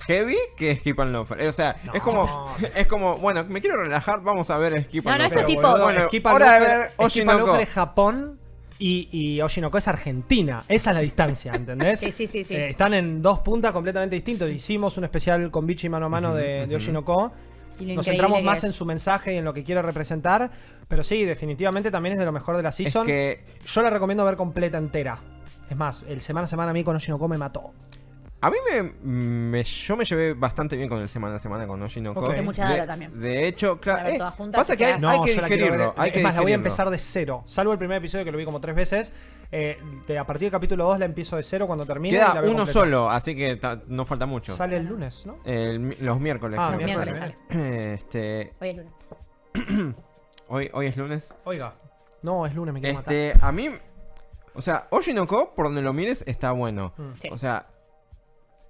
[0.00, 1.40] heavy que Skip and Loafer.
[1.40, 1.94] Eh, O sea, No.
[1.94, 5.24] es como es como, bueno, me quiero relajar, vamos a ver Skip No, and no,
[5.26, 5.50] esto Loafer.
[5.50, 7.38] es tipo- bueno, Skip and Loafer- ver Skip and Oshinoko.
[7.46, 8.39] Loafer es Japón
[8.80, 10.64] y, y Oshinoko es Argentina.
[10.66, 12.00] Esa es la distancia, ¿entendés?
[12.00, 12.54] Sí, sí, sí, sí.
[12.56, 14.50] Eh, están en dos puntas completamente distintos.
[14.50, 17.30] Hicimos un especial con Bichi mano a mano de, de Oshinoko.
[17.78, 18.64] Y lo Nos centramos más es.
[18.64, 20.50] en su mensaje y en lo que quiere representar.
[20.88, 23.06] Pero sí, definitivamente también es de lo mejor de la Es season.
[23.06, 25.18] que Yo la recomiendo ver completa entera.
[25.70, 27.72] Es más, el semana a semana a mí con Oshinoko me mató.
[28.42, 31.82] A mí me, me- yo me llevé bastante bien con el semana a semana con
[31.82, 32.20] Oshinoko.
[32.26, 32.32] Ok.
[32.34, 33.20] Hay mucha de, data también.
[33.20, 34.18] De hecho, claro, eh,
[34.52, 35.94] pasa que hay, No, hay que digerirlo.
[35.96, 37.42] hay es que más, la voy a empezar de cero.
[37.46, 39.12] Salvo el primer episodio que lo vi como tres veces.
[39.52, 42.14] Eh, de- a partir del capítulo 2 la empiezo de cero cuando termine.
[42.16, 42.80] y la Queda veo uno completa.
[42.80, 44.54] solo, así que ta- no falta mucho.
[44.54, 45.38] Sale el lunes, ¿no?
[45.44, 46.58] El los miércoles.
[46.62, 46.86] Ah, creo.
[46.86, 48.92] Miércoles, miércoles Este, Hoy es lunes.
[50.48, 51.34] hoy, hoy es lunes.
[51.44, 51.74] Oiga.
[52.22, 53.12] No, es lunes, me quiero matar.
[53.14, 53.68] Este, a mí,
[54.54, 56.92] o sea, Oshinoko, por donde lo mires, está bueno.
[56.96, 57.02] Mm.
[57.20, 57.28] Sí.
[57.32, 57.66] O sea,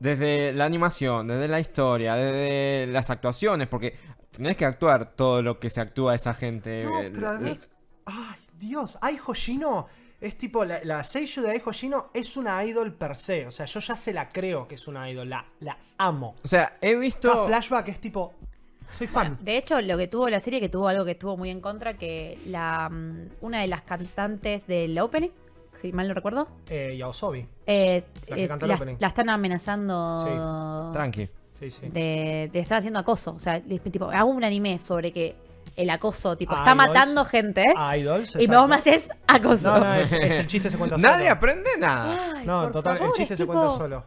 [0.01, 3.97] Desde la animación, desde la historia, desde las actuaciones, porque
[4.31, 6.85] tenés que actuar todo lo que se actúa esa gente.
[6.85, 7.71] No, eh, pero además.
[8.07, 8.99] Ay, Dios.
[9.01, 9.87] Ai Hoshino
[10.21, 10.65] es tipo.
[10.65, 13.47] La, la Seiyuu de Ai Hoshino es una idol per se.
[13.47, 15.29] O sea, yo ya se la creo que es una idol.
[15.29, 16.35] La, la amo.
[16.43, 17.31] O sea, he visto...
[17.31, 18.35] Cada flashback es tipo.
[18.91, 19.39] Soy fan.
[19.41, 21.95] De hecho, lo que tuvo la serie, que tuvo algo que estuvo muy en contra,
[21.95, 25.31] que la mm, una de las cantantes del opening,
[25.81, 27.47] si mal no recuerdo, Eh, Yaosobi.
[27.67, 28.97] eh, La que eh, canta el la, opening.
[28.99, 31.29] la están amenazando Tranqui.
[31.59, 31.89] Sí, sí.
[31.89, 33.33] de, de estar haciendo acoso.
[33.35, 35.37] O sea, tipo, hago un anime sobre que
[35.77, 36.89] el acoso, tipo, está idols.
[36.89, 38.35] matando gente Idols.
[38.37, 39.73] y vos me haces acoso.
[39.75, 41.09] No, no, es, es el chiste se cuenta solo.
[41.11, 42.17] Nadie aprende nada.
[42.37, 44.05] Ay, No, total, el chiste se tipo- cuenta solo.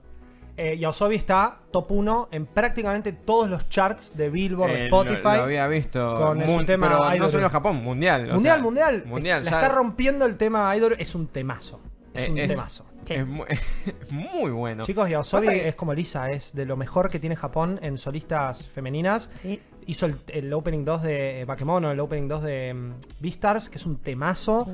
[0.55, 5.01] Eh, Yaosobi está top 1 en prácticamente todos los charts de Billboard, de Eh, lo-
[5.01, 5.37] Spotify.
[5.37, 6.15] Lo, había visto.
[6.15, 8.29] con su tema pero no solo Japón, mundial.
[8.29, 9.03] o mundial, sea, mundial.
[9.05, 9.43] Mundial.
[9.45, 10.95] La ya- está rompiendo el tema Idol.
[10.99, 11.81] Es un temazo.
[12.13, 12.85] Es Eh, un es- temazo.
[13.05, 13.13] Sí.
[13.15, 13.45] Es muy,
[14.11, 14.83] muy bueno.
[14.85, 18.65] Chicos, Yaosobi que- es como Lisa, es de lo mejor que tiene Japón en solistas
[18.69, 19.29] femeninas.
[19.33, 19.59] Sí.
[19.87, 23.85] Hizo el, el opening 2 de Bakemono, el opening 2 de mm, Beastars, que es
[23.85, 24.67] un temazo.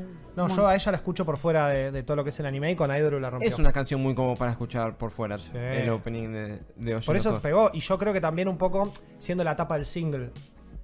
[0.47, 2.45] No, yo a ella la escucho por fuera de, de todo lo que es el
[2.45, 3.49] anime y con Idol la rompió.
[3.49, 5.37] Es una canción muy como para escuchar por fuera.
[5.37, 5.51] Sí.
[5.55, 7.71] El opening de, de Por eso pegó.
[7.73, 10.31] Y yo creo que también un poco, siendo la tapa del single,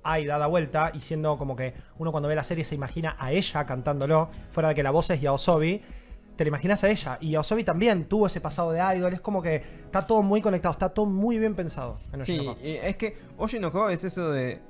[0.03, 3.31] hay dada vuelta y siendo como que uno cuando ve la serie se imagina a
[3.31, 5.81] ella cantándolo, fuera de que la voz es Yaosobi,
[6.35, 7.17] te la imaginas a ella.
[7.21, 9.13] Y Yaosobi también tuvo ese pasado de idol.
[9.13, 11.97] Es como que está todo muy conectado, está todo muy bien pensado.
[12.13, 14.61] En Sí, es que Oshinoko es eso de.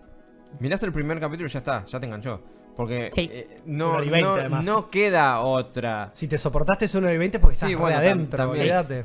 [0.59, 2.41] Mirás el primer capítulo y ya está, ya te enganchó.
[2.75, 3.29] Porque Sí.
[3.31, 6.09] eh, no, y no, no queda otra.
[6.11, 8.51] Si te soportaste ese 1 y 20 porque estás Sí, re bueno, adentro.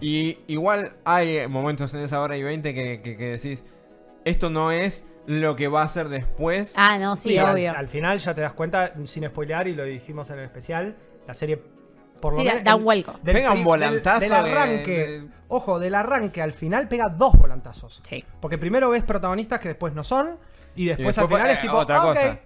[0.00, 3.62] Y igual hay momentos en esa hora y 20 que, que- que decís,
[4.24, 6.74] esto no es lo que va a ser después.
[6.76, 7.72] Ah, no, sí, obvio.
[7.76, 10.96] Al, final ya te das cuenta, sin spoilear, y lo dijimos en el especial,
[11.28, 11.62] la serie
[12.20, 12.64] por lo Sí, menos.
[12.64, 13.12] da un vuelco.
[13.22, 14.92] del Pega un volantazo Del, de- arranque.
[15.06, 18.00] de- Ojo, del arranque al final pega dos volantazos.
[18.04, 18.24] Sí.
[18.40, 20.36] Porque primero ves protagonistas que después no son,
[20.76, 22.38] y después, después al final es eh, tipo, otra ah, cosa.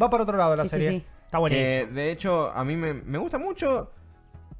[0.00, 0.90] Va para otro lado la Sí, serie.
[0.90, 0.96] sí.
[1.24, 1.92] Está que buenísimo.
[1.94, 3.92] de hecho a mí me, me gusta mucho.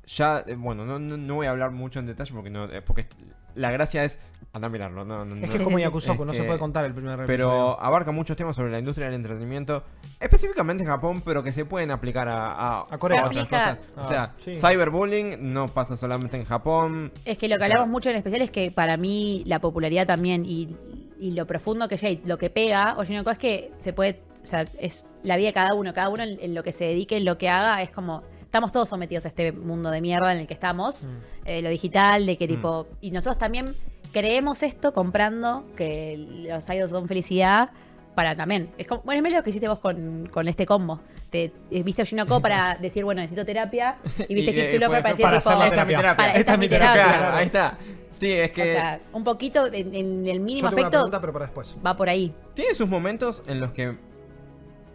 [0.06, 2.82] Ya, eh, bueno, no, no, no voy a hablar mucho en detalle porque no eh,
[2.82, 3.06] porque
[3.54, 4.18] la gracia es
[4.52, 5.04] andar a mirarlo.
[5.04, 5.78] No, no, Es que es como.
[5.80, 7.80] Yakusoku, no se que- puede contar el primer pero episodio.
[7.80, 9.84] abarca muchos temas sobre la industria del entretenimiento,
[10.18, 13.22] específicamente en Japón, pero que se pueden aplicar a, a, A Corea.
[13.22, 13.78] a otras cosas.
[13.96, 14.54] O sea, Ah, sí.
[14.56, 17.12] cyberbullying no pasa solamente en Japón.
[17.24, 19.60] Es que lo que O sea, hablamos mucho en especial es que para mí la
[19.60, 20.76] popularidad también y,
[21.20, 24.46] y lo profundo que llega y lo que pega, Oshinoko, es que se puede, o
[24.46, 27.16] sea, es la vida de cada uno, cada uno en, en lo que se dedique,
[27.16, 30.38] en lo que haga, es como, estamos todos sometidos a este mundo de mierda en
[30.40, 31.08] el que estamos, Mm.
[31.46, 33.76] eh, lo digital, de que tipo, y nosotros también
[34.12, 36.16] creemos esto comprando que
[36.48, 37.70] los idols son felicidad
[38.14, 41.00] para también, es como, bueno, es medio lo que hiciste vos con, con este combo.
[41.30, 43.98] Te, eh, viste Oshinoko para decir, bueno, necesito terapia,
[44.28, 45.96] y viste Lover fue- para decir, tipo, Esta es mi terapia.
[45.98, 46.16] terapia.
[46.16, 47.02] Para- esta es mi terapia.
[47.04, 47.78] Claro, ahí está.
[48.10, 50.90] Sí, es que O sea, un poquito en, en el mínimo Yo tengo una aspecto
[50.90, 51.76] pregunta, pero para después.
[51.86, 52.34] va por ahí.
[52.54, 53.96] tiene sus momentos en los que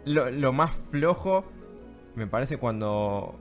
[0.06, 1.44] lo, lo más flojo
[2.14, 3.38] me parece cuando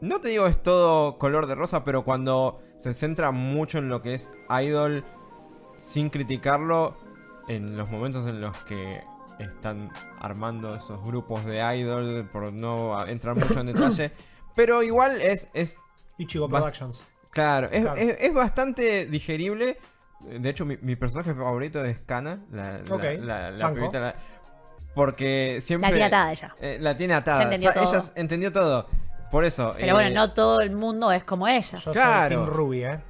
[0.00, 4.02] no te digo es todo color de rosa, pero cuando se centra mucho en lo
[4.02, 4.30] que es
[4.62, 5.04] idol
[5.76, 6.96] sin criticarlo
[7.48, 9.00] en los momentos en los que
[9.38, 14.12] están armando esos grupos de idol por no entrar mucho en detalle,
[14.54, 15.78] pero igual es es
[16.18, 17.02] Ichigo Productions.
[17.30, 18.00] Claro, es, Claro.
[18.00, 19.78] es- es bastante digerible.
[20.20, 23.80] De hecho, mi, mi personaje favorito es Kana, la, la- Ok, la, la banco.
[23.80, 24.14] pibita, la-
[24.94, 25.90] porque siempre...
[25.90, 26.54] La tiene atada ella.
[26.60, 27.42] eh, la tiene atada.
[27.44, 27.82] Entendió todo.
[27.94, 28.86] Ella entendió todo.
[29.30, 29.72] Por eso...
[29.76, 31.78] Pero eh, bueno, no todo el mundo es como ella.
[31.78, 32.36] Yo Claro.
[32.36, 33.00] soy Team Ruby, ¿eh?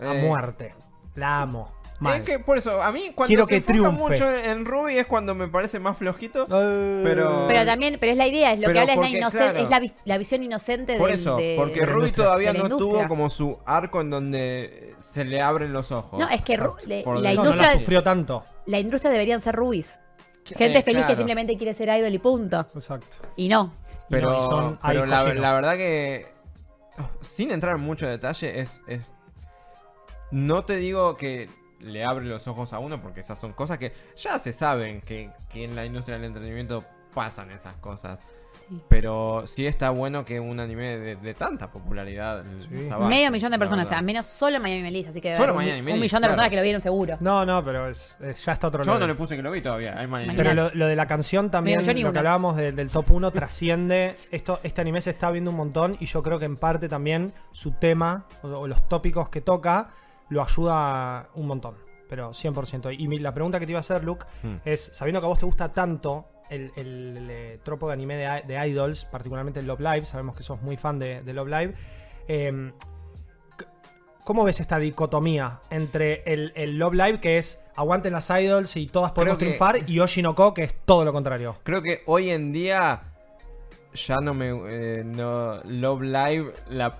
[0.00, 0.74] A Eh, muerte.
[1.14, 1.72] La amo.
[2.00, 2.16] Mal.
[2.16, 3.90] Es que por eso, a mí cuando Quiero se que triunfe.
[3.92, 6.44] mucho en Ruby es cuando me parece más flojito.
[6.50, 9.30] Eh, pero- Pero también, pero es la idea, es lo Pero que habla es la
[9.30, 9.58] claro.
[9.58, 12.24] es la, vis- la visión inocente Por del- eso, de, porque de Ruby industria.
[12.24, 13.08] todavía no tuvo industria.
[13.08, 16.18] como su arco en donde se le abren los ojos.
[16.18, 18.44] No, es que Ru- la, no la industria, sufrió tanto.
[18.64, 20.00] la industria deberían ser rubis.
[20.44, 22.66] Gente Eh, feliz que simplemente quiere ser idol y punto.
[22.74, 23.18] Exacto.
[23.36, 23.72] Y no.
[24.08, 25.40] Pero, Y no, y son pero ahí la, Hojino.
[25.40, 26.26] la verdad que,
[27.20, 29.02] sin entrar en mucho detalle, es, es...
[30.30, 31.48] No te digo que
[31.80, 35.30] le abre los ojos a uno, porque esas son cosas que ya se saben que,
[35.48, 38.20] que en la industria del entretenimiento pasan esas cosas.
[38.70, 38.80] Sí.
[38.88, 42.44] Pero sí está bueno que un anime de, de tanta popularidad...
[42.58, 42.68] Sí.
[43.08, 45.92] Medio millón de personas, o sea, menos solo Miami Melissa, así que Solo un, Miami
[45.92, 47.16] un millón de personas que lo vieron seguro.
[47.20, 49.60] No, no, pero es, es- ya está otro Yo no le puse que lo vi
[49.60, 49.98] todavía.
[49.98, 50.06] hay.
[50.36, 52.18] Pero lo, lo de la canción también, lo que uno.
[52.18, 54.14] hablábamos de- del top 1 trasciende.
[54.30, 57.32] Esto, este anime se está viendo un montón y yo creo que en parte también
[57.50, 59.90] su tema o, o los tópicos que toca
[60.28, 61.74] lo ayuda un montón.
[62.08, 62.94] Pero 100%.
[62.98, 64.56] Y mi- la pregunta que te iba a hacer, Luke, Hmm.
[64.64, 68.68] es, sabiendo que a vos te gusta tanto el, el, eh, tropo de anime de,
[68.68, 71.74] idols, particularmente el Love Live, sabemos que sos muy fan de, de Love Live,
[72.28, 72.72] eh,
[73.58, 73.66] c-
[74.24, 78.86] ¿cómo ves esta dicotomía entre el, el Love Live, que es aguanten las idols y
[78.86, 81.56] todas podemos que- triunfar, y Oshinoko, que es todo lo contrario?
[81.62, 83.02] Creo que hoy en día
[83.94, 84.50] ya no me.
[84.50, 86.52] eh, no, Love Live.
[86.68, 86.94] La,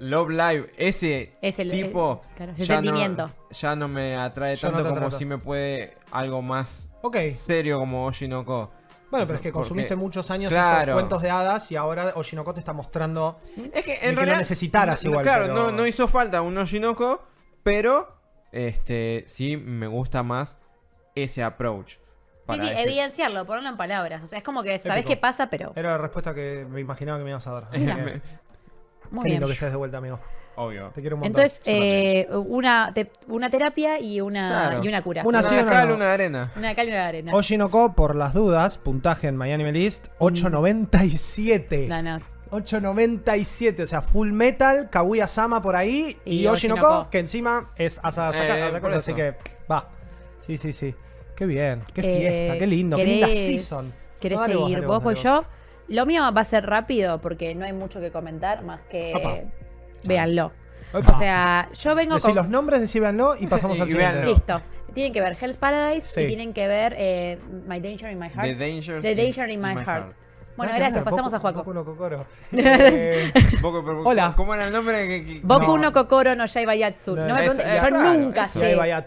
[0.00, 2.20] Love Live, ese Es el- tipo.
[2.30, 3.26] el- claro, ese ya sentimiento.
[3.26, 6.88] No, ya no me atrae no tanto como si me puede algo más
[7.32, 8.70] serio como Oshinoko.
[9.10, 10.82] Bueno, pero es que Porque- consumiste muchos años Claro.
[10.92, 13.40] esos cuentos de hadas y ahora Oshinoko te está mostrando.
[13.72, 14.38] Es que en que lo realidad.
[14.38, 17.22] necesitaras igual, Claro, pero- no, no hizo falta un Oshinoko,
[17.62, 18.16] pero.
[18.52, 19.24] Este.
[19.26, 20.58] Sí, me gusta más
[21.14, 21.96] ese approach.
[22.50, 24.22] Sí, sí, este- evidenciarlo, ponerlo en palabras.
[24.22, 25.72] O sea, es como que sabes qué pasa, pero.
[25.76, 27.68] Era la respuesta que me imaginaba que me ibas a dar.
[27.70, 27.94] Así Mira.
[27.96, 28.02] que,
[29.10, 29.34] Muy qué bien.
[29.34, 30.18] lindo que estés de vuelta, amigo.
[30.60, 30.90] Obvio.
[30.94, 31.40] Te quiero un montón.
[31.42, 34.84] Entonces, eh, una, te- una terapia y una, Claro.
[34.84, 35.22] y una cura.
[35.24, 35.94] Una Una sí, de una cal, no.
[35.94, 36.52] una de arena.
[36.56, 37.34] Una de cal y una de arena.
[37.34, 41.86] Oshinoko, por las dudas, puntaje en Miami List, 8.97.
[41.88, 42.20] No, no.
[42.50, 47.10] 8.97, o sea, Full Metal, Kaguya Sama por ahí y, Y Oshinoko, Oshinoko.
[47.10, 49.16] que encima es Asada Saka- Eh, Asaka, por así eso.
[49.16, 49.34] que
[49.70, 49.88] va.
[50.46, 50.94] Sí, sí, sí.
[51.36, 52.18] Qué bien, qué Eh,
[52.48, 53.84] fiesta, qué lindo, qué linda ¿querés- season.
[54.18, 55.04] ¿Querés No, dale vos, seguir dale vos?
[55.04, 55.44] vos, dale yo.
[55.88, 59.12] Lo mío va a ser rápido porque no hay mucho que comentar más que.
[59.14, 59.36] Apa.
[60.04, 60.52] Véanlo.
[60.92, 61.12] Opa.
[61.12, 62.36] O sea, yo vengo Decí con.
[62.36, 64.12] los nombres, decíbanlo y pasamos Y- al siguiente.
[64.14, 64.30] véanlo.
[64.32, 64.62] Listo.
[64.94, 66.20] Tienen que ver Hell's Paradise Sí.
[66.22, 68.42] y tienen que ver eh, My Danger in My Heart.
[68.44, 70.14] The Danger, The Danger in My, Heart.
[70.56, 71.58] Bueno, Nada que gracias, pasamos Boku- a Juaco.
[71.58, 72.26] Boku no Kokoro.
[72.52, 74.32] Eh, pero- Hola.
[74.36, 75.06] ¿Cómo era el nombre?
[75.06, 75.78] que- que- Boku No.
[75.78, 77.14] no Kokoro no Yaibayatsu.
[77.14, 78.50] No, No, me pregunten, yo claro, nunca es-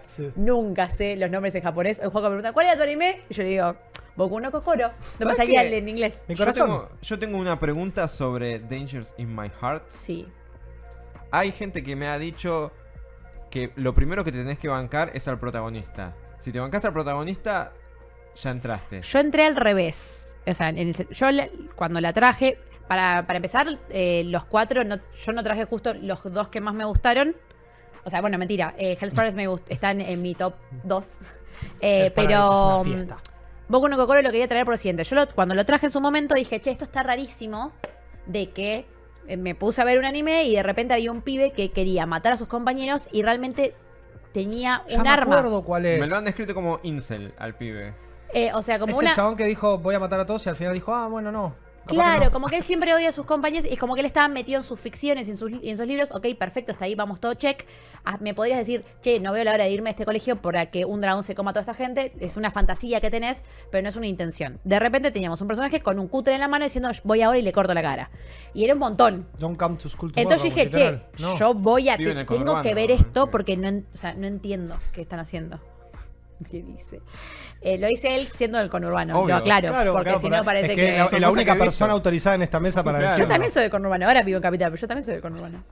[0.07, 0.31] sé.
[0.37, 1.99] Nunca sé los nombres en japonés.
[1.99, 3.23] El juego me pregunta, ¿cuál era tu anime?
[3.29, 3.75] Y yo le digo,
[4.15, 4.87] Boku no Kokoro.
[5.19, 6.23] No me ¿Sabes salía en inglés.
[6.29, 6.67] Mi Yo corazón.
[6.67, 9.83] tengo, yo tengo una pregunta sobre Dangers in My Heart.
[9.91, 10.27] Sí.
[11.31, 12.71] Hay gente que me ha dicho
[13.49, 16.13] que lo primero que te tenés que bancar es al protagonista.
[16.39, 17.73] Si te bancaste al protagonista,
[18.35, 19.01] ya entraste.
[19.01, 20.35] Yo entré al revés.
[20.47, 24.45] O sea, en el se- yo le- cuando la traje, para, para empezar, eh, los
[24.45, 27.35] cuatro, no- yo no traje justo los dos que más me gustaron.
[28.03, 28.73] O sea, bueno, mentira.
[28.77, 31.17] Eh, Hell's Paradise me gust- están en mi top 2.
[31.79, 32.87] Eh, pero mm,
[33.67, 35.03] Boku no Kokoro lo quería traer por lo siguiente.
[35.03, 37.71] Yo lo- cuando lo traje en su momento dije, che, esto está rarísimo
[38.25, 38.87] de que
[39.37, 42.33] me puse a ver un anime y de repente había un pibe que quería matar
[42.33, 43.73] a sus compañeros y realmente
[44.33, 45.35] tenía Ya un me arma.
[45.37, 45.99] acuerdo cuál es.
[45.99, 47.93] Me lo han descrito como incel al pibe.
[48.33, 49.09] Eh, o sea, como es una...
[49.09, 51.31] el chabón que dijo voy a matar a todos y al final dijo, ah, bueno,
[51.31, 51.53] no.
[51.91, 52.31] Claro, no.
[52.31, 54.57] como que él siempre odia a sus compañeros y es como que él estaba metido
[54.57, 56.11] en sus ficciones y en sus, y en sus libros.
[56.11, 57.65] Ok, perfecto, hasta ahí vamos todo check.
[58.05, 60.67] Ah, me podrías decir, che, no veo la hora de irme a este colegio para
[60.67, 62.13] que un dragón se coma a toda esta gente.
[62.19, 64.59] Es una fantasía que tenés, pero no es una intención.
[64.63, 67.41] De repente teníamos un personaje con un cúter en la mano diciendo, voy ahora y
[67.41, 68.09] le corto la cara.
[68.53, 69.27] Y era un montón.
[69.39, 71.01] Don't come to school tomorrow, Entonces yo dije, che.
[71.21, 71.37] No.
[71.37, 71.97] yo voy a.
[71.97, 75.59] Tengo que ver esto porque no, o sea, no entiendo qué están haciendo.
[76.49, 77.01] ¿Qué dice?
[77.61, 79.35] Eh, lo dice él siendo del conurbano, Obvio.
[79.35, 81.07] lo aclaro, Claro, porque claro, si no parece es que.
[81.15, 83.17] que, la, única que persona autorizada en esta mesa para Claro.
[83.23, 85.63] Yo también soy del conurbano, ahora vivo en Capital, pero yo también soy del conurbano.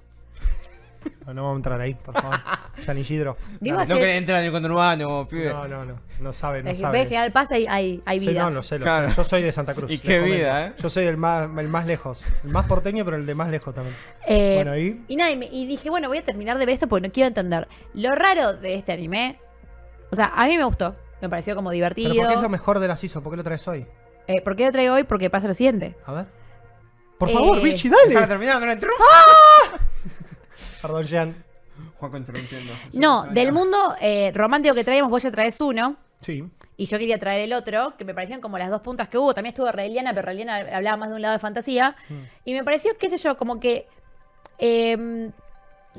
[1.26, 2.36] No, no vamos a entrar ahí, por favor.
[2.86, 3.38] San Isidro.
[3.62, 3.84] Vivo Dale.
[3.84, 5.50] hace- No querés entrar en el conurbano, pibe.
[5.50, 6.00] No, no, no.
[6.20, 7.00] No sabe, no Es que sabe.
[7.00, 8.44] ves que al pasa y hay, hay Sí, vida.
[8.44, 9.10] no, lo sé, lo Claro.
[9.10, 9.16] sé.
[9.16, 9.90] Yo soy de Santa Cruz.
[9.92, 10.36] Y qué comento.
[10.38, 10.74] vida, ¿eh?
[10.78, 12.24] Yo soy el más, el más lejos.
[12.44, 13.96] El más porteño, pero el de más lejos también.
[14.28, 15.02] Eh, Bueno, ¿y?
[15.08, 17.14] y nada, y, me- y dije, bueno, voy a terminar de ver esto porque no
[17.14, 17.68] quiero entender.
[17.94, 19.40] Lo raro de este anime,
[20.12, 22.10] o sea, a mí me gustó, me pareció como divertido.
[22.12, 23.22] Pero ¿por qué es lo mejor de la season?
[23.24, 23.86] ¿Por qué lo traes hoy?
[24.28, 25.04] Eh, ¿Por qué lo traigo hoy?
[25.04, 25.96] Porque pasa lo siguiente.
[26.06, 26.26] A ver.
[27.18, 28.28] Por Eh, favor, Richie, Déjala dale.
[28.28, 28.92] terminar, no entró.
[30.82, 31.44] Perdón, Jean.
[31.98, 32.74] Juaco interrumpiendo.
[32.94, 35.98] No, del mundo eh, romántico que traemos, vos ya traes uno.
[36.22, 36.44] Sí.
[36.78, 39.34] Y yo quería traer el otro, que me parecían como las dos puntas que hubo.
[39.34, 41.96] También estuvo Raeliana, pero Raeliana hablaba más de un lado de fantasía.
[42.10, 42.14] Mm.
[42.46, 43.88] Y me pareció, qué sé yo, como que.
[44.58, 45.32] em,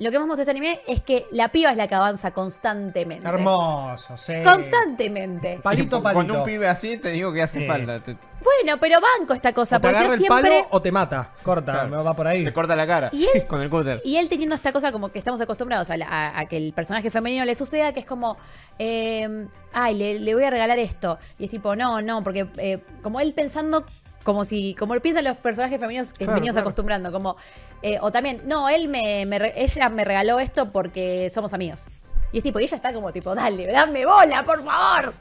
[0.00, 1.94] lo que más me gustó de este anime es que la piba es la que
[1.94, 3.26] avanza constantemente.
[3.28, 4.32] Hermoso, sí.
[4.44, 5.60] Constantemente.
[5.62, 6.26] Palito, palito.
[6.26, 7.66] Con un pibe así te digo que hace Sí.
[7.66, 8.00] falta.
[8.02, 10.50] Te, Bueno, pero banco esta cosa, O te porque agarra yo el siempre.
[10.62, 11.30] palo o te mata.
[11.42, 11.88] Corta, Claro.
[11.90, 12.42] me va por ahí.
[12.42, 13.46] te corta la cara ¿Y él?
[13.48, 14.00] con el cúter.
[14.04, 16.72] Y él teniendo esta cosa como que estamos acostumbrados a, la- a- a que el
[16.72, 18.38] personaje femenino le suceda, que es como,
[18.78, 21.18] eh, ay, le, le voy a regalar esto.
[21.38, 23.84] Y es tipo, no, no, porque eh, como él pensando
[24.22, 26.68] como si, como piensan los personajes femeninos que Claro, venimos claro.
[26.68, 27.36] acostumbrando, como,
[27.82, 31.86] eh, o también, no, él me, me ella me regaló esto porque somos amigos.
[32.32, 35.14] Y es tipo, y ella está como tipo, dale, dame bola, por favor.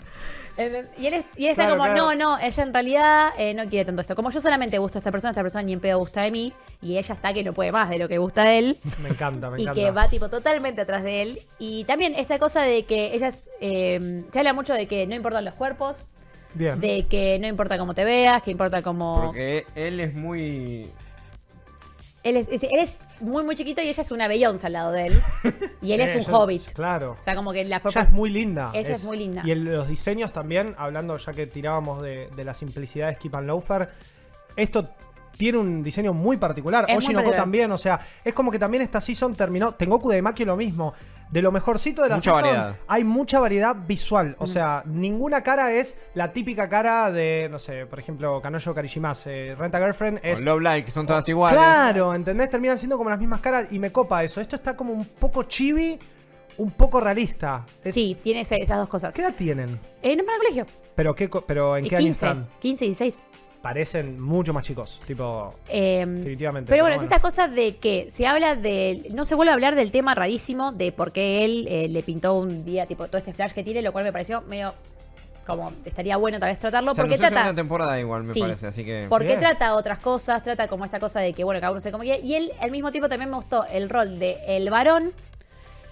[0.97, 3.85] Y él, es- y él está como, no, no, ella en realidad eh, no quiere
[3.85, 4.13] tanto esto.
[4.13, 6.53] Como yo solamente gusto a esta persona, esta persona ni en pedo gusta de mí,
[6.81, 9.49] y ella está que no puede más de lo que gusta de él Me encanta,
[9.49, 9.79] me y encanta.
[9.81, 11.39] que va tipo totalmente atrás de él.
[11.59, 15.45] Y también esta cosa de que ellas, eh, se habla mucho de que no importan
[15.45, 16.05] los cuerpos,
[16.53, 16.79] Bien.
[16.79, 19.21] de que no importa cómo te veas, que importa cómo...
[19.25, 20.89] Porque él es muy.
[22.23, 24.91] Él es, es- él es muy muy chiquito y ella es una Beyoncé al lado
[24.91, 25.21] de él.
[25.81, 26.73] Y él es un Ella- hobbit.
[26.73, 27.15] Claro.
[27.19, 28.07] O sea, como que las Ella propuestas...
[28.09, 28.71] es muy linda.
[28.73, 29.41] Ella es muy linda.
[29.45, 33.35] Y el- los diseños también, hablando ya que tirábamos de, de la simplicidad de Skip
[33.35, 33.89] and Loafer,
[34.57, 34.89] esto
[35.37, 36.85] tiene un diseño muy particular.
[36.93, 39.73] Oshinoko también, o sea, es como que también esta season terminó.
[39.73, 40.93] Tengoku de Maki lo mismo.
[41.31, 42.75] De lo mejorcito de la Mucha season, variedad.
[42.87, 44.35] hay mucha variedad visual.
[44.39, 49.53] O sea, ninguna cara es la típica cara de, no sé, por ejemplo, Kanojo Karishimase,
[49.55, 51.59] Renta Girlfriend es O Love Live, que son todas iguales.
[51.59, 52.49] Claro, ¿entendés?
[52.49, 54.41] Terminan siendo como las mismas caras y me copa eso.
[54.41, 55.99] Esto está como un poco chibi,
[56.57, 57.63] un poco realista.
[57.83, 59.13] Es- Sí, tiene esas dos cosas.
[59.13, 59.79] ¿Qué edad tienen?
[60.01, 60.65] Eh, no van al colegio.
[60.95, 62.49] ¿Pero, qué, co- pero en Eh, qué año 15, están?
[62.59, 63.21] 15, 16.
[63.61, 65.01] Parecen mucho más chicos.
[65.05, 66.69] Tipo, Eh, definitivamente.
[66.69, 69.07] Pero bueno, es esta cosa de que se habla de.
[69.13, 72.35] No se vuelve a hablar del tema rarísimo de por qué él eh, le pintó
[72.35, 74.73] un día, tipo, todo este flash que tiene, lo cual me pareció medio.
[75.45, 76.93] Como estaría bueno tal vez tratarlo.
[76.93, 77.41] Se porque trata.
[77.45, 78.39] una temporada igual, me Sí.
[78.39, 79.07] parece, así que...
[79.09, 79.39] Porque Bien.
[79.39, 82.23] trata otras cosas, trata como esta cosa de que, bueno, cada uno se come quiere.
[82.23, 85.11] Y él, al mismo tiempo, también me gustó el rol de el varón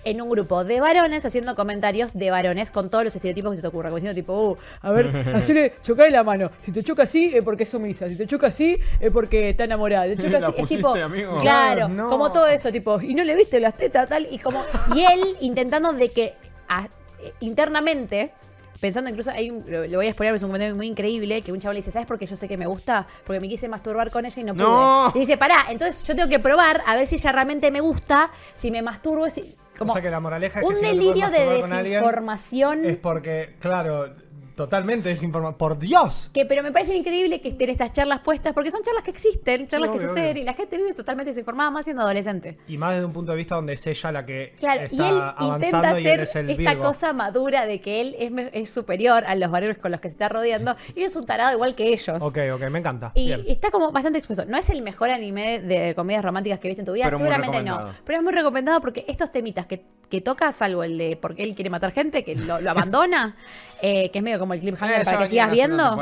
[0.03, 3.61] en un grupo de varones haciendo comentarios de varones con todos los estereotipos que se
[3.61, 3.91] te ocurran.
[3.91, 6.49] Como diciendo, tipo, uh, a ver, hacele, chocale la mano.
[6.61, 8.07] Si te choca así, es porque es sumisa.
[8.07, 10.05] Si te choca así, es porque está enamorada.
[10.07, 11.37] Si te choca así, es tipo, amigo.
[11.39, 12.09] claro, No.
[12.09, 14.27] como todo eso, tipo, y no le viste las tetas, tal.
[14.31, 14.61] Y como,
[14.95, 16.33] y él intentando de que
[16.69, 16.87] a-
[17.21, 18.31] eh, internamente
[18.79, 21.51] pensando incluso, hay un- lo, lo voy a spoiler, es un comentario muy increíble, que
[21.51, 23.05] un chavo le dice, ¿sabes por qué yo sé que me gusta?
[23.25, 24.65] Porque me quise masturbar con ella y no pude.
[25.15, 28.29] Y dice, pará, entonces yo tengo que probar a ver si ella realmente me gusta,
[28.57, 29.55] si me masturbo, si...
[29.77, 32.85] Como o sea que la moraleja es que un si no te delirio de desinformación.
[32.85, 34.15] Es porque, claro,
[34.57, 35.55] totalmente desinformado.
[35.55, 36.29] ¡Por Dios!
[36.33, 39.67] Que, pero me parece increíble que estén estas charlas puestas, porque son charlas que existen,
[39.67, 40.41] charlas que obvio, suceden, obvio.
[40.41, 42.57] y la gente vive totalmente desinformada, más siendo adolescente.
[42.67, 44.99] Y más desde un punto de vista donde es ella la que Claro, está y
[44.99, 46.83] él intenta avanzando y él hacer es el esta Virgo.
[46.83, 50.27] cosa madura de que él es, superior a los varones con los que se está
[50.27, 52.17] rodeando, y es un tarado igual que ellos.
[52.21, 53.11] Ok, ok, me encanta.
[53.13, 53.43] Y Bien.
[53.47, 54.45] está como bastante expuesto.
[54.45, 57.61] No es el mejor anime de comedias románticas que viste en tu vida, Pero seguramente
[57.61, 57.91] no.
[58.03, 61.53] Pero es muy recomendado porque estos temitas que, que toca, salvo el de porque él
[61.53, 63.35] quiere matar gente, que lo, lo abandona,
[63.81, 65.97] eh, que es medio como el cliffhanger Eh, para que sigas viendo,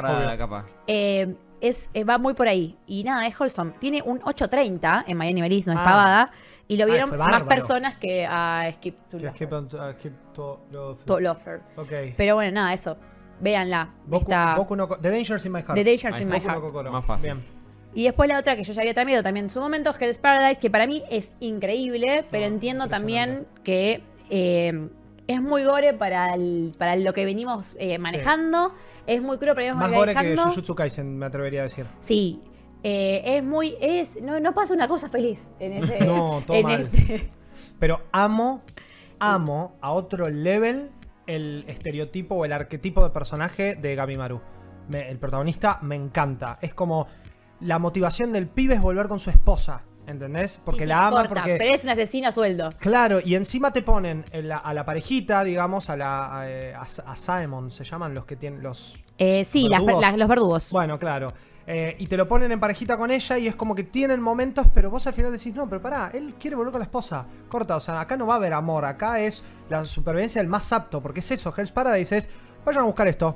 [0.88, 2.78] eh, es, eh, va muy por ahí.
[2.88, 3.74] Y nada, es wholesome.
[3.80, 5.84] Tiene un 8.30 en Miami Melis, no es Ah.
[5.86, 6.32] pavada.
[6.68, 10.14] Y lo Ah, vieron más personas que a Skip to Sí, skip on- uh, skip
[10.34, 10.62] to.
[11.78, 11.92] Ok.
[12.18, 12.98] Pero bueno, nada, eso.
[13.40, 13.94] Véanla.
[14.06, 15.76] Boku, Está- Boku no, The Dangers in My Heart.
[15.76, 16.28] The Dangers in.
[16.30, 16.92] My Boku no Heart.
[16.92, 17.34] Más fácil.
[17.34, 17.46] Bien.
[17.94, 20.60] Y después la otra que yo ya había traído también en su momento, Hell's Paradise,
[20.60, 24.90] que para mí es increíble, pero No, entiendo también que eh,
[25.28, 28.74] es muy gore para, el- para lo que venimos eh, manejando.
[29.08, 30.38] Es muy crudo, pero venimos Más gore que.
[30.38, 31.86] Jujutsu Kaisen, me atrevería a decir.
[32.00, 32.42] Sí.
[32.84, 33.76] Eh, es muy.
[33.82, 36.06] es no, no pasa una cosa feliz en ese.
[36.06, 36.90] No, todo en mal.
[36.94, 37.32] este-
[37.80, 38.62] Pero amo,
[39.20, 40.92] amo a otro level
[41.28, 44.40] el estereotipo o el arquetipo de personaje de Gabimaru.
[44.90, 46.60] Me- el protagonista me encanta.
[46.62, 47.08] Es como
[47.62, 49.82] la motivación del pibe es volver con su esposa.
[50.08, 50.62] ¿Entendés?
[50.64, 51.56] Porque sí, sí, la ama, corta, porque.
[51.58, 52.70] Pero es un asesino a sueldo.
[52.80, 57.16] Claro, y encima te ponen la- a la parejita, digamos, a la a, a- a
[57.18, 58.96] Simon, se llaman los que tienen los.
[59.18, 60.02] Eh, sí, las- ¿Verdugos?
[60.02, 60.70] las- los verdugos.
[60.72, 61.34] Bueno, claro.
[61.68, 64.68] Eh, y te lo ponen en parejita con ella y es como que tienen momentos,
[64.72, 67.26] pero vos al final decís, no, pero pará, él quiere volver con la esposa.
[67.50, 70.72] Corta, o sea, acá no va a haber amor, acá es la supervivencia del más
[70.72, 72.30] apto, porque es eso, Hell's Paradise es,
[72.64, 73.36] vayan a buscar esto.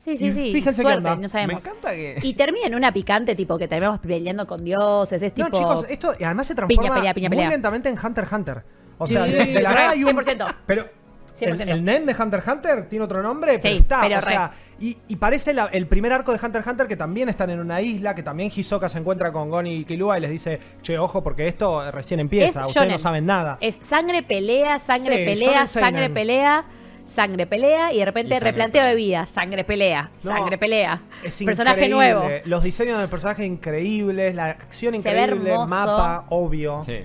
[0.00, 0.52] Sí, sí, y sí.
[0.52, 1.14] fíjense qué Suerte, onda.
[1.14, 1.64] no Me sabemos.
[1.64, 2.18] encanta que...
[2.22, 5.22] Y termina en una picante, tipo que terminamos peleando con dioses.
[5.22, 5.48] Es tipo.
[5.48, 7.50] No, chicos, esto y además se transforma Piña, pelea, piña, muy pelea.
[7.50, 8.62] lentamente en Hunter x Hunter.
[8.98, 10.16] O Sí, sea, de, de la re, nada hay un...
[10.16, 10.54] 100%.
[10.66, 11.00] Pero...
[11.40, 11.68] El, 100%.
[11.68, 14.02] el Nen de Hunter x Hunter tiene otro nombre, pero Sí, está.
[14.02, 14.26] pero o re.
[14.26, 17.48] sea, y, y parece la- el primer arco de Hunter x Hunter que también están
[17.48, 20.60] en una isla, que también Hisoka se encuentra con Gon y Killua y les dice,
[20.82, 23.56] che, ojo, porque esto recién empieza, Es ustedes no saben nada.
[23.62, 26.64] Es sangre, pelea, sangre, Sí, pelea, sangre, pelea,
[27.10, 31.02] sangre, pelea y de repente Y replanteo de vida, sangre, pelea, No, sangre, pelea.
[31.24, 32.14] Es Personaje increíble.
[32.14, 32.28] nuevo.
[32.44, 36.82] Los diseños del personaje increíbles, la acción Se ve increíble, mapa, obvio.
[36.84, 37.04] Sí.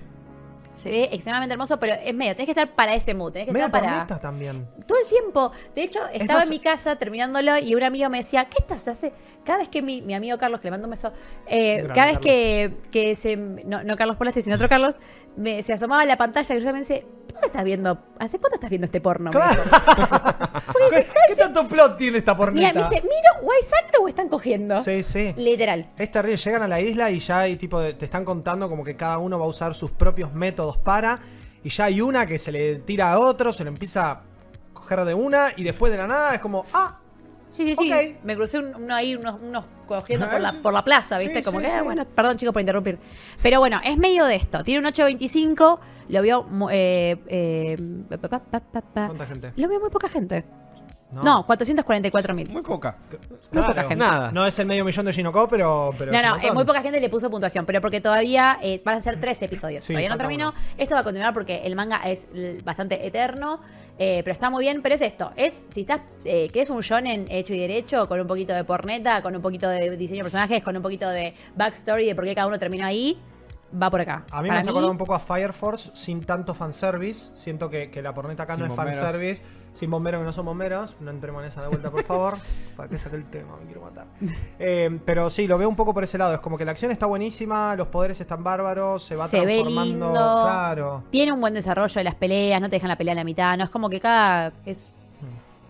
[0.78, 3.54] Se ve extremadamente hermoso, pero es medio, tenés que estar para ese mood, tenés que
[3.54, 4.20] Medio estar para...
[4.20, 4.68] también.
[4.86, 5.52] Todo el tiempo.
[5.74, 8.88] De hecho, estaba más- en mi casa terminándolo y un amigo me decía, ¿qué estás
[8.88, 9.12] hace?
[9.44, 11.12] Cada vez que mi, mi amigo Carlos, que le mando un beso,
[11.48, 13.36] eh, cada vez que, que se...
[13.36, 15.00] No, no Carlos Polasти, sino otro Carlos,
[15.36, 18.00] me, se asomaba a la pantalla y yo me dice, ¿dónde estás viendo?
[18.20, 19.30] ¿Hace cuánto estás viendo este porno?
[19.32, 19.62] Claro.
[20.90, 22.74] ¿Qué, qué tanto plot tiene esta Mira, pornita?
[22.74, 24.82] me dice, miro, ¿o hay sangre o están cogiendo?
[24.84, 25.34] Sí, sí.
[25.38, 25.86] Literal.
[25.98, 28.84] Es terrible, llegan a la isla y ya hay tipo de- te están contando como
[28.84, 31.20] que cada uno va a usar sus propios métodos para
[31.64, 34.22] y ya hay una que se le tira a otro, se le empieza a
[34.74, 37.00] coger de una y después de la nada es como, ah,
[37.56, 38.16] Sí, sí, sí.
[38.24, 41.40] Me crucé un- uno ahí, unos, unos cogiendo por la, por la plaza, ¿viste?
[41.40, 41.86] Sí, Como sí, que, ah, sí.
[41.86, 43.00] bueno, perdón chicos por interrumpir.
[43.42, 44.64] Pero bueno, es medio de esto.
[44.64, 46.46] Tiene un 8.25, lo vio...
[46.72, 47.78] Eh, eh,
[48.10, 49.06] pa, pa, pa, pa, pa.
[49.08, 49.54] ¿cuánta gente?
[49.56, 50.44] Lo vio muy poca gente.
[51.12, 52.50] No, 444.000.
[52.50, 52.98] Muy poca.
[53.52, 53.96] Muy poca gente.
[53.96, 54.32] Nada.
[54.32, 55.94] No es el medio millón de Shinoko, pero.
[55.98, 58.98] pero No, no, eh, muy poca gente le puso puntuación, pero porque todavía eh, van
[58.98, 59.86] a ser tres episodios.
[59.86, 60.50] Sí, todavía no terminó.
[60.50, 60.60] uno.
[60.78, 62.28] Esto va a continuar porque el manga es
[62.66, 63.62] bastante eterno,
[63.98, 64.82] eh, pero está muy bien.
[64.82, 68.20] Pero es esto: es si estás, eh, que es un shonen hecho y derecho, con
[68.20, 71.34] un poquito de porneta, con un poquito de diseño de personajes, con un poquito de
[71.56, 73.18] backstory de por qué cada uno terminó ahí,
[73.82, 74.26] va por acá.
[74.32, 77.32] A mí Para me hace acordar un poco a Fire Force sin tanto fanservice.
[77.36, 79.00] Siento que, que la porneta acá Sin no es bomberos.
[79.00, 79.42] fanservice.
[79.76, 80.96] Sin bomberos que no son bomberos.
[81.02, 82.34] No entremos en esa de vuelta, por favor.
[82.78, 84.08] para que saque el tema, me quiero matar.
[84.58, 86.34] Eh, pero sí, lo veo un poco por ese lado.
[86.34, 89.62] Es como que la acción está buenísima, los poderes están bárbaros, se va Se ve
[89.62, 89.84] transformando.
[89.84, 90.14] lindo.
[90.14, 91.04] Claro.
[91.10, 93.58] Tiene un buen desarrollo de las peleas, no te dejan la pelea a la mitad,
[93.58, 94.54] no es como que cada.
[94.66, 94.90] Es,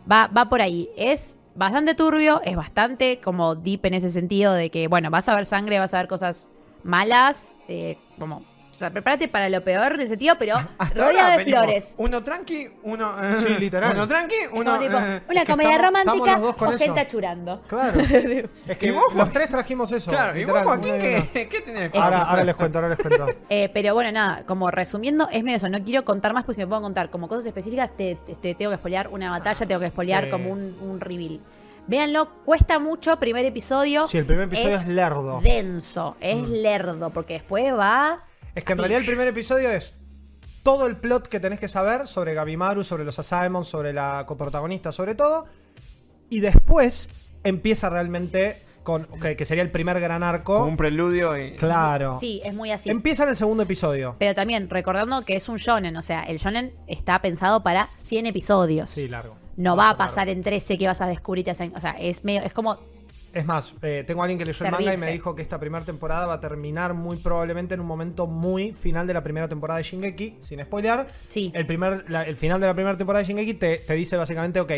[0.10, 0.90] va, va por ahí.
[0.96, 5.36] Es bastante turbio, es bastante como deep en ese sentido de que, bueno, vas a
[5.36, 6.52] ver sangre, vas a ver cosas
[6.84, 8.44] malas, eh, como.
[8.76, 11.96] O sea, prepárate para lo peor en ese sentido, pero Hasta rodeado ahora de flores.
[11.98, 13.16] Uno tranqui, uno.
[13.24, 13.94] eh, Sí, literal.
[13.94, 14.64] Uno tranqui, Es uno.
[14.66, 16.78] como tipo, eh, una es que comedia estamos- romántica con o eso.
[16.84, 17.62] gente achurando.
[17.68, 18.00] Claro.
[18.68, 20.12] es que ¿Y vos, los tres trajimos eso.
[20.12, 21.48] Claro, y vos, literal, Joaquín, ¿qué.
[21.48, 21.92] ¿qué tenés?
[21.96, 23.26] Ahora, ahora les cuento, ahora les cuento.
[23.50, 25.70] Eh, pero bueno, nada, como resumiendo, es medio eso.
[25.70, 28.56] No quiero contar más, porque si me puedo contar como cosas específicas, te, te- te
[28.56, 30.30] tengo que spoilear una batalla, tengo que spoilear Sí.
[30.32, 31.40] como un, un reveal.
[31.88, 34.08] Véanlo, cuesta mucho, primer episodio.
[34.08, 35.38] Sí, el primer episodio es lerdo.
[35.40, 36.52] Denso, es Mm.
[36.52, 38.24] lerdo, porque después va.
[38.56, 39.98] Es que en realidad el primer episodio es
[40.64, 44.92] todo el plot que tenés que saber sobre Gabimaru, sobre los Asaemon, sobre la coprotagonista,
[44.92, 45.46] sobre todo.
[46.30, 47.10] Y después
[47.44, 49.06] empieza realmente con.
[49.22, 50.56] Que, que sería el primer gran arco.
[50.58, 51.56] Como un preludio y.
[51.56, 52.18] Claro.
[52.20, 52.90] Sí, es muy así.
[52.90, 54.16] Empieza en el segundo episodio.
[54.18, 58.26] Pero también recordando que es un shonen, o sea, el shonen está pensado para 100
[58.28, 58.90] episodios.
[58.90, 59.36] Sí, largo.
[59.58, 59.98] No va a Largo.
[60.00, 61.46] pasar en 13 que vas a descubrir.
[61.46, 62.80] te hacen- O sea, es medio, es como
[63.36, 65.60] Es más, eh, tengo a alguien que leyó el manga y me dijo que esta
[65.60, 69.48] primera temporada va a terminar muy probablemente en un momento muy final de la primera
[69.50, 71.06] temporada de Shingeki, sin spoilear.
[71.28, 71.52] Sí.
[71.54, 74.60] El, primer, la- el final de la primera temporada de Shingeki te, te dice básicamente,
[74.62, 74.72] ok,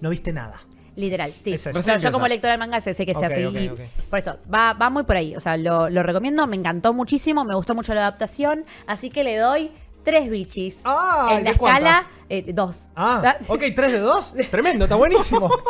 [0.00, 0.60] no viste nada.
[0.96, 1.54] Literal, sí.
[1.54, 1.78] Es eso.
[1.78, 3.44] O sea, yo como lectora del manga sé, sé que Ok, sea así.
[3.46, 3.80] ok, y ok.
[4.10, 5.34] Por eso, va, va muy por ahí.
[5.36, 8.64] O sea, lo, lo recomiendo, me encantó muchísimo, me gustó mucho la adaptación.
[8.86, 9.70] Así que le doy
[10.02, 10.82] tres bichis.
[10.84, 12.92] Ah, en la escala, eh, dos.
[12.96, 14.34] Ah, ok, 3 de 2.
[14.50, 15.50] Tremendo, está buenísimo.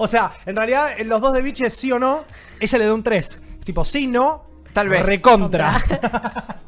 [0.00, 2.22] O sea, en realidad, en los dos de biches, sí o no,
[2.60, 3.42] ella le da un 3.
[3.64, 5.04] Tipo, sí, no, Tal vez.
[5.04, 5.76] Recontra.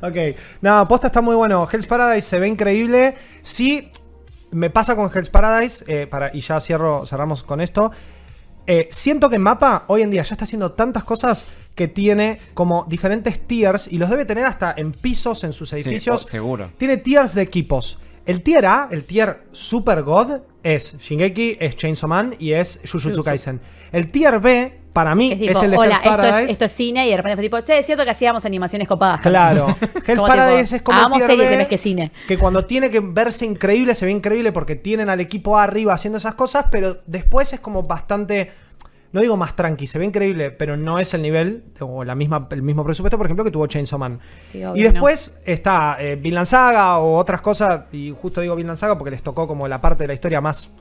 [0.00, 0.16] ok,
[0.60, 1.68] nada, posta está muy bueno.
[1.70, 3.16] Hell's Paradise se ve increíble.
[3.42, 3.90] Sí,
[4.50, 7.90] me pasa con Hell's Paradise, eh, para, y ya cierro, cerramos con esto.
[8.66, 11.44] Eh, siento que Mapa hoy en día ya está haciendo tantas cosas
[11.74, 15.76] que tiene como diferentes tiers y los debe tener hasta en pisos en sus Sí,
[15.76, 16.24] edificios.
[16.24, 16.70] oh, seguro.
[16.78, 17.98] Tiene tiers de equipos.
[18.24, 23.24] El tier A, el tier Super God, es Shingeki, es Chainsaw Man y es Jujutsu
[23.24, 23.60] Kaisen.
[23.90, 27.06] El tier B, para mí, Es el de hola, Hell's esto es, esto es cine
[27.06, 29.20] y de repente fue tipo, che, es cierto que hacíamos animaciones copadas.
[29.20, 29.66] Claro.
[30.06, 32.12] Hell's Paradise tipo, es como hagamos series en vez que cine.
[32.28, 36.18] Que cuando tiene que verse increíble, se ve increíble porque tienen al equipo arriba haciendo
[36.18, 38.52] esas cosas, pero después es como bastante.
[39.12, 42.48] No digo más tranqui, se ve increíble, pero no es el nivel o la misma,
[42.50, 44.20] el mismo presupuesto, por ejemplo, que tuvo Chainsaw Man.
[44.50, 48.78] Sí, obvio y después está eh, Vinland Saga o otras cosas, y justo digo Vinland
[48.78, 50.72] Saga porque les tocó como la parte de la historia más,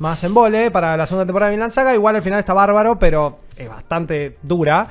[0.00, 1.94] más en vole para la segunda temporada de Vinland Saga.
[1.94, 4.88] Igual al final está bárbaro, pero es bastante dura.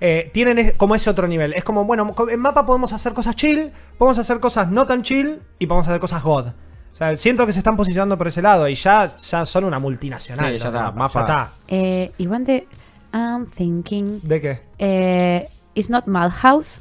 [0.00, 1.52] Eh, tienen es- como ese otro nivel.
[1.54, 5.40] Es como, bueno, en mapa podemos hacer cosas chill, podemos hacer cosas no tan chill
[5.58, 6.48] y podemos hacer cosas god.
[6.48, 9.78] O sea, siento que se están posicionando por ese lado y ya, ya son una
[9.78, 10.52] multinacional.
[10.54, 11.12] Sí, ya está, mapa.
[11.14, 11.52] ya está.
[11.68, 12.66] Eh, igual de,
[13.12, 14.60] I'm thinking, ¿De qué?
[14.78, 16.80] eh, It's not Madhouse.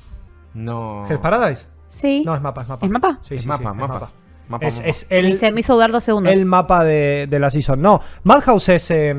[0.53, 1.05] No.
[1.09, 1.67] ¿Hell's Paradise?
[1.89, 2.23] Sí.
[2.25, 2.85] No, es mapa, es mapa.
[2.85, 3.19] ¿Es mapa?
[3.21, 4.11] Sí, Es sí, mapa, sí, es mapa.
[4.47, 4.65] Mapa.
[4.67, 4.89] Es, mapa.
[4.89, 6.31] es me, el, hice- me hizo dudar dos segundos.
[6.33, 7.81] el mapa de, de la season.
[7.81, 9.15] No, Madhouse es eh,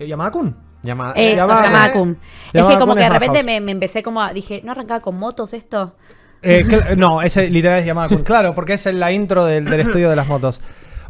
[0.00, 0.56] Yamada-kun.
[0.82, 2.18] Llama- Eso, Llamada- llamada Kun.
[2.52, 5.00] Es que como Kun que de repente me, me empecé como a, dije, ¿no arrancaba
[5.00, 5.94] con motos esto?
[6.42, 6.64] Eh,
[6.96, 8.22] no, ese literal es Yamada-kun.
[8.24, 10.60] Claro, porque es la intro del, del estudio de las motos.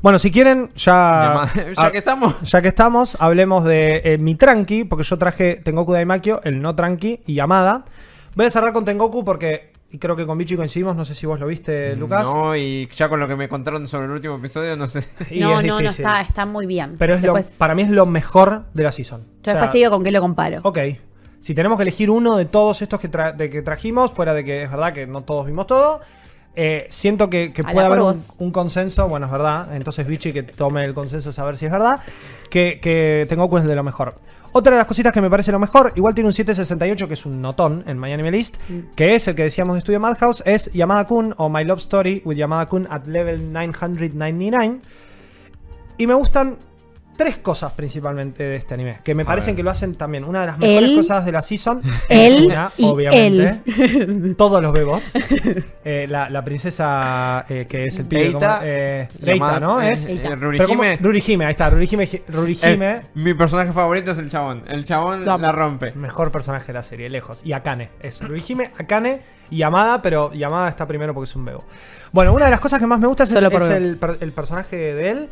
[0.03, 1.48] Bueno, si quieren, ya.
[1.80, 2.34] Ya que estamos.
[2.42, 6.74] Ya que estamos, hablemos de eh, mi tranqui, porque yo traje Tengoku Daimakyo, el no
[6.74, 7.84] tranqui y Yamada.
[8.34, 11.26] Voy a cerrar con Tengoku porque y creo que con Bichi coincidimos, no sé si
[11.26, 12.24] vos lo viste, Lucas.
[12.24, 15.05] No, y ya con lo que me contaron sobre el último episodio, no sé.
[15.30, 16.97] Y no, es no, no, está, está muy bien.
[16.99, 19.20] Pero es lo- para mí es lo mejor de la season.
[19.20, 20.61] Yo O sea, después te digo con qué lo comparo.
[20.64, 20.78] Ok.
[21.40, 24.45] Si tenemos que elegir uno de todos estos que, tra- de que trajimos, fuera de
[24.45, 26.01] que es verdad que no todos vimos todo,
[26.55, 28.00] eh, siento que, que puede haber
[28.38, 31.72] un, consenso, bueno, es verdad, entonces Vichy que tome el consenso a saber si es
[31.72, 32.00] verdad,
[32.50, 34.14] que, que Tengoku es de lo mejor.
[34.55, 37.24] Otra de las cositas que me parece lo mejor, igual tiene un 768, que es
[37.24, 38.94] un notón en My Anime List, Mm.
[38.94, 42.36] que es el que decíamos de Studio Madhouse, es Yamada-kun o My Love Story with
[42.36, 44.80] Yamada-kun at level 999.
[45.96, 46.59] Y me gustan
[47.17, 49.57] tres cosas principalmente de este anime, que me A parecen ver.
[49.57, 50.25] que lo hacen también.
[50.25, 54.35] Una de las mejores Él, cosas de la season él es una, y obviamente.
[54.37, 55.13] Todos los bebos.
[55.85, 59.83] Eh, la, la princesa eh, que es el pibe Eita, como- eh, Reita, ¿no?
[59.83, 60.07] eh, Es.
[60.39, 60.97] Rurihime.
[61.01, 64.63] Rurihime, ahí está, Rurihime, Rurihime Eh, mi personaje favorito es el chabón.
[64.69, 65.91] El chabón la rompe.
[65.95, 67.45] mejor personaje de la serie, lejos.
[67.45, 67.91] Y Akane.
[68.01, 71.65] Es Rurihime, Akane y Yamada, pero Yamada está primero porque es un bebo.
[72.13, 75.29] Bueno, una de las cosas que más me gusta es, el personaje de él.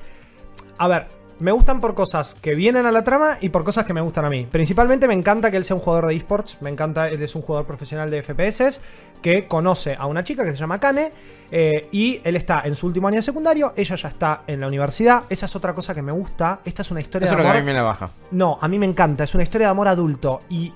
[0.78, 1.06] A ver,
[1.40, 4.24] me gustan por cosas que vienen a la trama y por cosas que me gustan
[4.26, 4.46] a mí.
[4.50, 6.58] Principalmente me encanta que él sea un jugador de esports.
[6.60, 8.80] Me encanta, él es un jugador profesional de FPS
[9.22, 11.12] que conoce a una chica que se llama Akane.
[11.50, 14.66] eh, y él está en su último año de secundario, ella ya está en la
[14.68, 15.24] universidad.
[15.28, 16.60] Esa es otra cosa que me gusta.
[16.64, 17.62] Esta es una historia Eso es de lo que a amor.
[17.62, 18.10] mí me la baja.
[18.30, 19.24] No, a mí me encanta.
[19.24, 20.40] Es una historia de amor adulto.
[20.48, 20.72] Y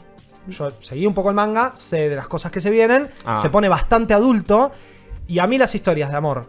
[0.48, 3.08] yo seguí un poco el manga, sé de las cosas que se vienen.
[3.24, 3.38] Ah.
[3.40, 4.72] Se pone bastante adulto.
[5.26, 6.46] Y a mí las historias de amor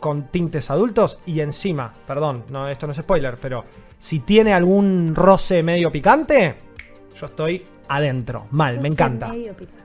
[0.00, 3.64] con tintes adultos y encima, perdón, no, esto no es spoiler, pero
[3.98, 6.54] si tiene algún roce medio picante,
[7.18, 8.46] yo estoy adentro.
[8.50, 9.30] Mal, me No encanta.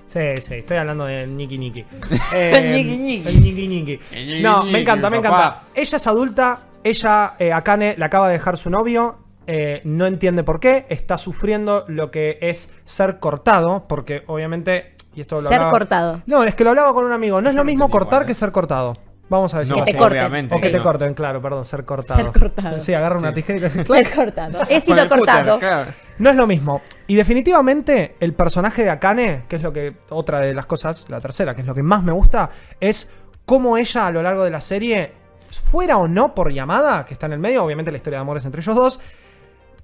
[0.06, 1.86] Sí, sí, estoy hablando del Niki Niki.
[2.34, 3.30] Eh, Ñiqui, ñiqui.
[3.30, 4.00] el Niki Niki.
[4.14, 5.64] El ñiqui, No, me encanta, me encanta.
[5.74, 9.18] Ella es adulta, ella, eh, Akane, le acaba de dejar su novio.
[9.48, 14.96] eh, no entiende por qué, está sufriendo lo que es ser cortado, porque obviamente.
[15.16, 16.22] Y esto lo Ser hablaba- cortado.
[16.26, 17.42] No, es que lo hablaba con un amigo.
[17.42, 18.36] No es lo mismo cortar igual, que ¿eh?
[18.36, 18.94] ser cortado.
[19.32, 20.20] Vamos a decirlo Que te corten.
[20.20, 20.54] obviamente.
[20.54, 20.72] O que Sí.
[20.74, 20.84] te no.
[20.84, 22.22] corten, claro, perdón, ser cortado.
[22.22, 22.82] Ser cortado.
[22.82, 23.36] Sí, agarra una Sí.
[23.36, 24.60] tijera y Ser cortado.
[24.70, 25.58] He sido cortado.
[25.58, 25.92] claro.
[26.20, 26.82] no es lo mismo.
[27.08, 31.20] Y definitivamente el personaje de Akane, que es lo que otra de las cosas, la
[31.22, 33.10] tercera, que es lo que más me gusta, es
[33.46, 35.14] cómo ella a lo largo de la serie,
[35.50, 38.38] fuera o no por llamada, que está en el medio, obviamente la historia de amor
[38.38, 39.00] es entre ellos dos,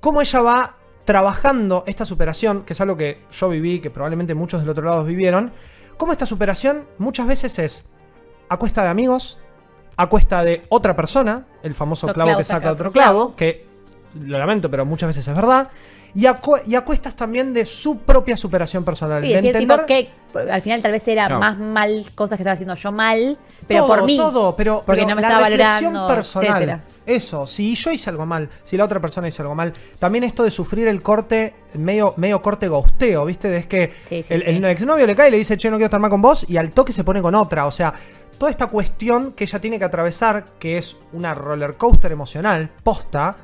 [0.02, 0.76] cómo ella va
[1.06, 5.04] trabajando esta superación, que es algo que yo viví, que probablemente muchos del otro lado
[5.06, 5.54] vivieron,
[5.96, 7.90] cómo esta superación muchas veces es
[8.50, 9.38] a cuesta de amigos,
[9.96, 13.36] a cuesta de otra persona, el famoso clavo clavo que saca saca otro clavo, clavo.
[13.36, 13.66] que
[14.22, 15.70] lo lamento, pero muchas veces es verdad,
[16.14, 19.20] y a, y a cuestas también de su propia superación personal.
[19.20, 19.86] Sí, de decir tipo entender-
[20.34, 21.40] que al final tal vez era No.
[21.40, 23.38] más mal cosas que estaba haciendo yo mal,
[23.68, 24.18] pero todo, por mí.
[24.18, 26.48] Todo, pero, porque pero no me la estaba reflexión valorando, personal.
[26.54, 26.84] etcétera.
[27.06, 30.44] Eso, si yo hice algo mal, si la otra persona hizo algo mal, también esto
[30.44, 33.56] de sufrir el corte, medio, medio corte gosteo, ¿viste?
[33.56, 34.50] Es que Sí, sí, el, sí.
[34.50, 36.58] el exnovio le cae y le dice, che, no quiero estar más con vos, y
[36.58, 37.66] al toque se pone con otra.
[37.66, 37.94] O sea,
[38.38, 43.36] toda esta cuestión que ella tiene que atravesar, que es una roller coaster emocional, posta,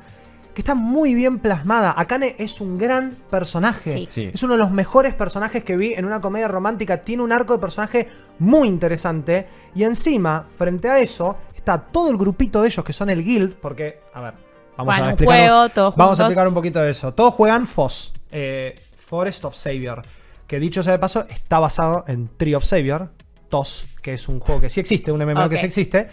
[0.54, 1.94] que está muy bien plasmada.
[1.96, 3.90] Akane es un gran personaje.
[3.90, 4.06] Sí.
[4.08, 4.30] Sí.
[4.32, 6.98] Es uno de los mejores personajes que vi en una comedia romántica.
[6.98, 9.48] Tiene un arco de personaje muy interesante.
[9.74, 13.56] Y encima, frente a eso, está todo el grupito de ellos que son el guild.
[13.56, 14.34] Porque, a ver,
[14.76, 15.36] vamos Bueno, a explicar.
[15.36, 17.12] juego, todos vamos a explicar un poquito de eso.
[17.14, 20.02] Todos juegan FOS, eh, Forest of Savior.
[20.46, 23.08] Que dicho sea de paso, está basado en Tree of Savior.
[23.54, 26.08] TOS, que es un juego que sí existe, un MMO que sí existe.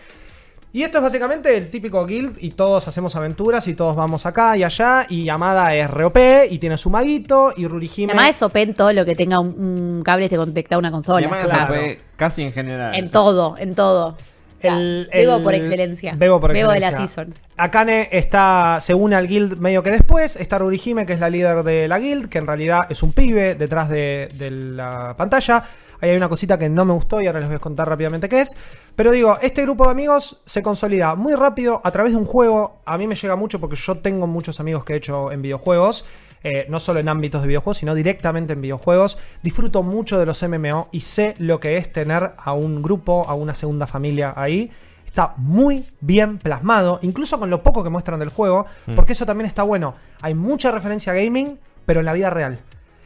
[0.74, 4.56] Y esto es básicamente el típico guild y todos hacemos aventuras y todos vamos acá
[4.56, 6.18] y allá y Yamada es ROP
[6.52, 8.14] y tiene su maguito y Rurihime...
[8.14, 10.92] Además es OP en todo lo que tenga un, un cable que conecta a una
[10.92, 11.28] consola.
[11.28, 11.50] claro.
[11.50, 12.94] se puede casi en general.
[12.94, 14.10] En todo, en todo.
[14.10, 16.14] O sea, El- bebo el- por excelencia.
[16.16, 17.08] Bebo por de la excelencia.
[17.08, 17.34] season.
[17.58, 20.36] Akane está, se une al guild medio que después.
[20.36, 23.56] Está Rurihime, que es la líder de la guild, que en realidad es un pibe
[23.56, 25.64] detrás de, de la pantalla.
[26.02, 28.28] Ahí hay una cosita que no me gustó y ahora les voy a contar rápidamente
[28.28, 28.50] qué es.
[28.96, 32.82] Pero digo, este grupo de amigos se consolida muy rápido a través de un juego.
[32.86, 36.06] A mí me llega mucho porque yo tengo muchos amigos que he hecho en videojuegos.
[36.44, 39.18] eh, no solo en ámbitos de videojuegos, sino directamente en videojuegos.
[39.44, 43.36] Disfruto mucho de los MMO y sé lo que es tener a un grupo, a
[43.36, 44.72] una segunda familia ahí.
[45.06, 49.46] Está muy bien plasmado, incluso con lo poco que muestran del juego, porque eso también
[49.46, 49.94] está bueno.
[50.22, 52.60] Hay mucha referencia a gaming, pero en la vida real.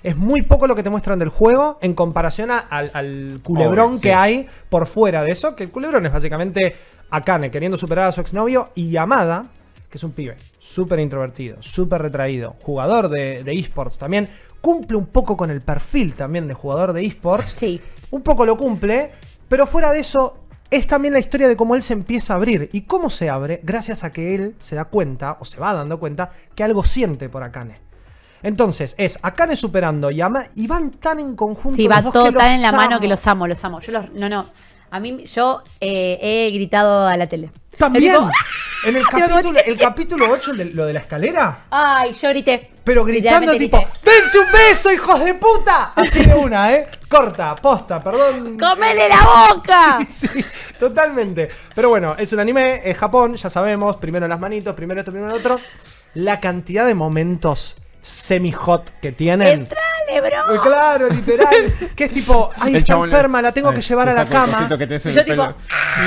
[0.06, 3.94] Es muy poco lo que te muestran del juego en comparación a- al, al culebrón
[3.94, 4.14] Obvio, que sí.
[4.16, 5.56] hay por fuera de eso.
[5.56, 6.76] Que el culebrón es básicamente
[7.10, 9.48] Akane queriendo superar a su exnovio y Yamada,
[9.90, 14.30] que es un pibe súper introvertido, súper retraído, jugador de, de esports también.
[14.62, 17.82] Cumple un poco con el perfil también de jugador de esports Sí.
[18.12, 19.12] un poco lo cumple,
[19.48, 20.38] pero fuera de eso
[20.72, 23.60] es también la historia de cómo él se empieza a abrir y cómo se abre
[23.64, 27.30] gracias a que él se da cuenta o se va dando cuenta que algo siente
[27.30, 27.85] por Akane.
[28.46, 31.76] Entonces, es Akane superando y, Ama- y van tan en conjunto.
[31.78, 33.64] Sí, los va dos todo que tan los en la mano que los amo, los
[33.66, 33.80] amo.
[33.82, 34.46] Yo los, no, no.
[34.92, 37.50] A mí, yo eh, he gritado a la tele.
[37.78, 38.14] También.
[38.14, 38.30] Tipo,
[38.86, 41.66] En el capítulo, el capítulo 8, el de- lo de la escalera.
[41.72, 42.72] Ay, yo grité.
[42.84, 43.92] Pero gritando tipo, grité.
[44.04, 45.92] ¡dense un beso, hijos de puta!
[45.96, 46.88] Así de una, ¿eh?
[47.10, 48.58] Corta, posta, perdón.
[48.60, 49.18] ¡Comele la
[49.56, 49.98] boca!
[50.08, 50.28] Sí,
[50.78, 51.50] totalmente.
[51.74, 53.98] Pero bueno, es un anime, es Japón, ya sabemos.
[53.98, 55.60] Primero las manitos, primero esto, primero lo otro.
[56.14, 57.76] La cantidad de momentos
[58.06, 59.48] semi-hot que tienen.
[59.48, 60.56] ¡Entrale, bro!
[60.56, 61.56] Eh, Claro, literal.
[61.96, 64.12] Que es tipo, ay, El está chabón le- enferma, la tengo Ay, que llevar te
[64.12, 64.58] a la saco el cama.
[64.58, 65.56] cosito que te hace Y en yo el tipo, pelo.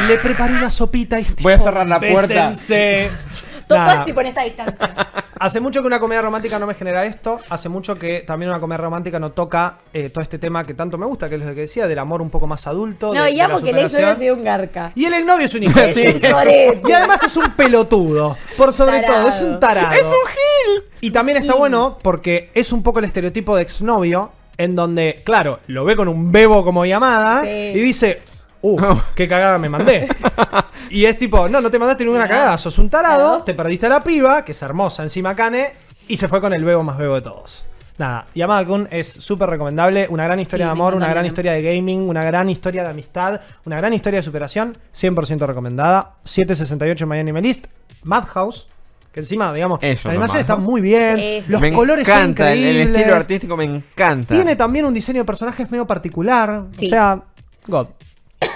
[0.06, 2.48] Le preparé una sopita y es Voy a tipo, cerrar la puerta.
[2.48, 3.10] "Bésense".
[3.68, 4.94] Todo, todo es tipo en esta distancia.
[5.40, 7.38] Hace mucho que una comedia romántica no me genera esto.
[7.48, 10.98] Hace mucho que también una comedia romántica no toca eh, todo este tema que tanto
[10.98, 13.14] me gusta, que es lo que decía, del amor un poco más adulto.
[13.14, 14.02] No, de- y amo que el ex superación.
[14.18, 14.92] novio sea un garca.
[14.96, 16.82] Y el exnovio es un hijo sorete.
[16.88, 18.36] Y además es un pelotudo.
[18.56, 19.20] Por sobre Tarado.
[19.20, 19.92] todo, es un tarado.
[19.92, 20.84] ¡Es un gil!
[21.02, 21.58] Y también está gil.
[21.60, 26.08] bueno porque es un poco el estereotipo de exnovio, en donde, claro, lo ve con
[26.08, 27.48] un bebo como llamada Sí.
[27.48, 28.20] y dice,
[28.62, 28.80] uh,
[29.14, 30.08] qué cagada me mandé.
[30.90, 33.90] y es tipo, no, no te mandaste ninguna cagada, sos un tarado, te perdiste a
[33.90, 35.72] la piba, que es hermosa encima cane,
[36.08, 37.66] y se fue con el bebo más bebo de todos.
[37.98, 41.50] Nada, Yamada Kun es súper recomendable, una gran historia Sí, de amor, una gran historia
[41.52, 46.14] de gaming, una gran historia de amistad, una gran historia de superación, 100% recomendada.
[46.22, 47.66] 768 en My Anime List,
[48.04, 48.68] Madhouse,
[49.10, 51.50] que encima, digamos, Eso la animación está muy bien, Eso.
[51.50, 52.96] los me colores son encanta, el, el increíbles.
[52.98, 54.32] estilo artístico me encanta.
[54.32, 56.66] Tiene también un diseño de personajes medio particular.
[56.76, 56.86] Sí.
[56.86, 57.20] O sea,
[57.66, 57.88] God.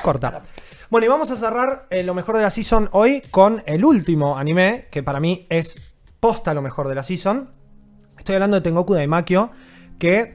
[0.03, 0.39] Corta.
[0.91, 4.37] Bueno, y vamos a cerrar eh, lo mejor de la season hoy con el último
[4.37, 5.77] anime, que para mí es
[6.21, 7.51] posta lo mejor de la season.
[8.19, 9.51] Estoy hablando de Tengoku Daimakyo,
[9.99, 10.33] que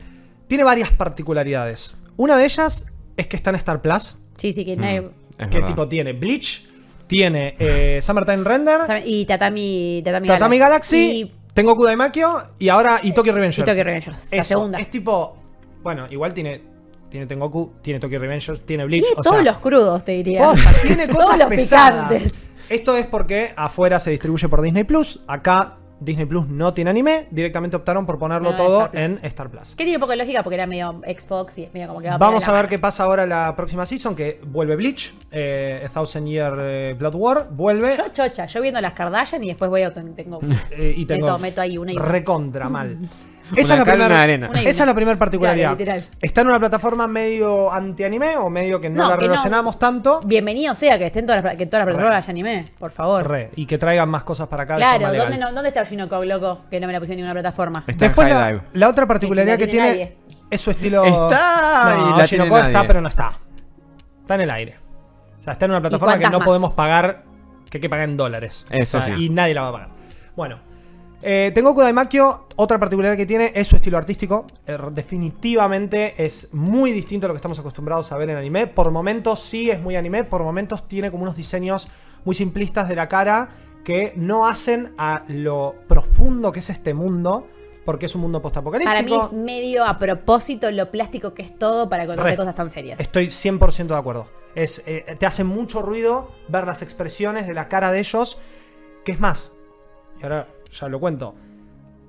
[0.48, 1.96] tiene varias particularidades.
[2.18, 5.48] Una de ellas es que está en Star Plus, Sí, sí, que Mm, nadie- es
[5.48, 5.68] que verdad.
[5.68, 6.68] tipo tiene Bleach,
[7.08, 13.14] tiene eh, Summertime Render, Y Tatami, Tatami, Tatami Galaxy, Y, Tengoku Daimakyo y ahora y
[13.14, 13.60] Tokyo Revengers.
[13.60, 14.30] y Tokyo Revengers.
[14.32, 14.80] La Eso, segunda.
[14.80, 15.38] Es tipo.
[15.84, 16.62] Bueno, igual tiene.
[17.18, 19.02] Tiene Tengoku, tiene Tokyo Revengers, tiene Bleach.
[19.02, 20.44] Tiene o todos sea, los crudos, te diría.
[20.44, 22.10] posta, tiene cosas Todos los pesadas.
[22.10, 22.50] picantes.
[22.70, 25.22] Esto es porque afuera se distribuye por Disney Plus.
[25.26, 27.28] Acá Disney Plus no tiene anime.
[27.32, 29.70] Directamente optaron por ponerlo No, todo Star en Star Plus.
[29.70, 32.20] Que tiene un poco de lógica porque era medio Xbox y medio como que va
[32.20, 34.16] Vamos a ver qué pasa ahora la próxima season.
[34.16, 35.12] Que vuelve Bleach.
[35.32, 37.48] Eh, A Thousand Year eh, Blood War.
[37.50, 37.98] Vuelve.
[37.98, 40.40] Yo chocha, yo viendo las Kardashian y después voy a tengo
[40.70, 43.00] eh, y tengo meto, meto ahí una y recontra mal.
[43.56, 45.78] Esa Una es la primera Esa es la primera particularidad.
[45.78, 46.02] Claro.
[46.22, 49.32] Está en una plataforma medio anti-anime o medio que no, No, la que no.
[49.32, 50.22] relacionamos tanto.
[50.26, 53.28] Bienvenido sea que estén todas las, que todas las plataformas de anime, por favor.
[53.28, 54.76] Re, y que traigan más cosas para acá.
[54.76, 55.14] Claro.
[55.14, 56.62] ¿dónde, no, ¿dónde está Oshinoko, loco?
[56.70, 57.84] Que no me la pusieron en ninguna plataforma.
[57.88, 58.62] Está en Después la, Dive.
[58.74, 60.18] la otra particularidad que tiene nadie.
[60.50, 61.04] es su estilo.
[61.06, 62.88] Está y la tiene está, nadie.
[62.88, 63.32] pero no está.
[64.22, 64.76] Está en el aire.
[65.40, 66.46] O sea, está en una plataforma que no más?
[66.46, 67.24] podemos pagar,
[67.70, 68.66] que hay que pagar en dólares.
[68.70, 69.26] Eso O sea, sí.
[69.26, 69.88] Y nadie la va a pagar.
[70.36, 70.67] Bueno.
[71.22, 74.46] Eh, Tengoku Daimakyo, otra particularidad que tiene es su estilo artístico.
[74.66, 78.68] Eh, definitivamente es muy distinto a lo que estamos acostumbrados a ver en anime.
[78.68, 81.88] Por momentos sí es muy anime, por momentos tiene como unos diseños
[82.24, 83.50] muy simplistas de la cara
[83.84, 87.48] que no hacen a lo profundo que es este mundo,
[87.86, 88.92] porque es un mundo postapocalíptico.
[88.92, 92.70] Para mí es medio a propósito lo plástico que es todo para contarte cosas tan
[92.70, 93.00] serias.
[93.00, 94.28] Estoy 100% de acuerdo.
[94.56, 98.40] Es, eh, te hace mucho ruido ver las expresiones de la cara de ellos.
[99.06, 99.54] Que es más,
[100.20, 101.36] y ahora ya lo cuento.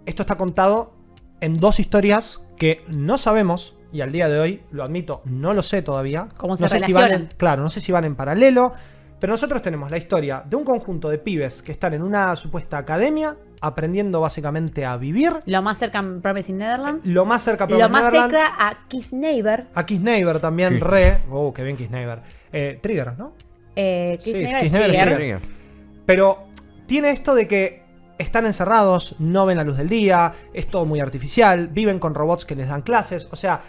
[0.07, 0.95] Esto está contado
[1.41, 5.63] en dos historias que no sabemos, y al día de hoy, lo admito, no lo
[5.63, 6.29] sé todavía.
[6.37, 8.73] ¿Cómo se no sé si van en- claro, no sé si van en paralelo.
[9.21, 12.79] Pero nosotros tenemos la historia de un conjunto de pibes que están en una supuesta
[12.79, 15.33] academia, aprendiendo básicamente a vivir.
[15.47, 17.05] Lo más cerca a Promising Neverland.
[17.05, 19.65] Lo más cerca a Lo Promised más cerca a Kiss Neighbor.
[19.75, 20.79] A Kiss Neighbor también, Sí.
[20.81, 21.19] re.
[21.33, 22.21] Oh, qué bien Kiss Neighbor.
[22.53, 23.33] Eh, Trigger, ¿no?
[23.75, 25.15] Eh, Kiss Sí, Neighbor Kiss Neighbor Trigger.
[25.17, 25.41] Trigger.
[26.07, 26.39] Pero
[26.87, 27.83] tiene esto de que
[28.19, 32.45] están encerrados, no ven la luz del día, es todo muy artificial, viven con robots
[32.45, 33.29] que les dan clases.
[33.31, 33.63] O sea,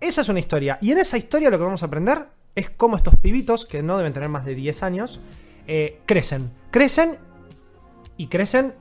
[0.00, 0.78] esa es una historia.
[0.80, 3.96] Y en esa historia lo que vamos a aprender es cómo estos pibitos, que no
[3.96, 5.20] deben tener más de 10 años,
[5.66, 6.50] eh, crecen.
[6.70, 7.16] Crecen
[8.16, 8.74] y crecen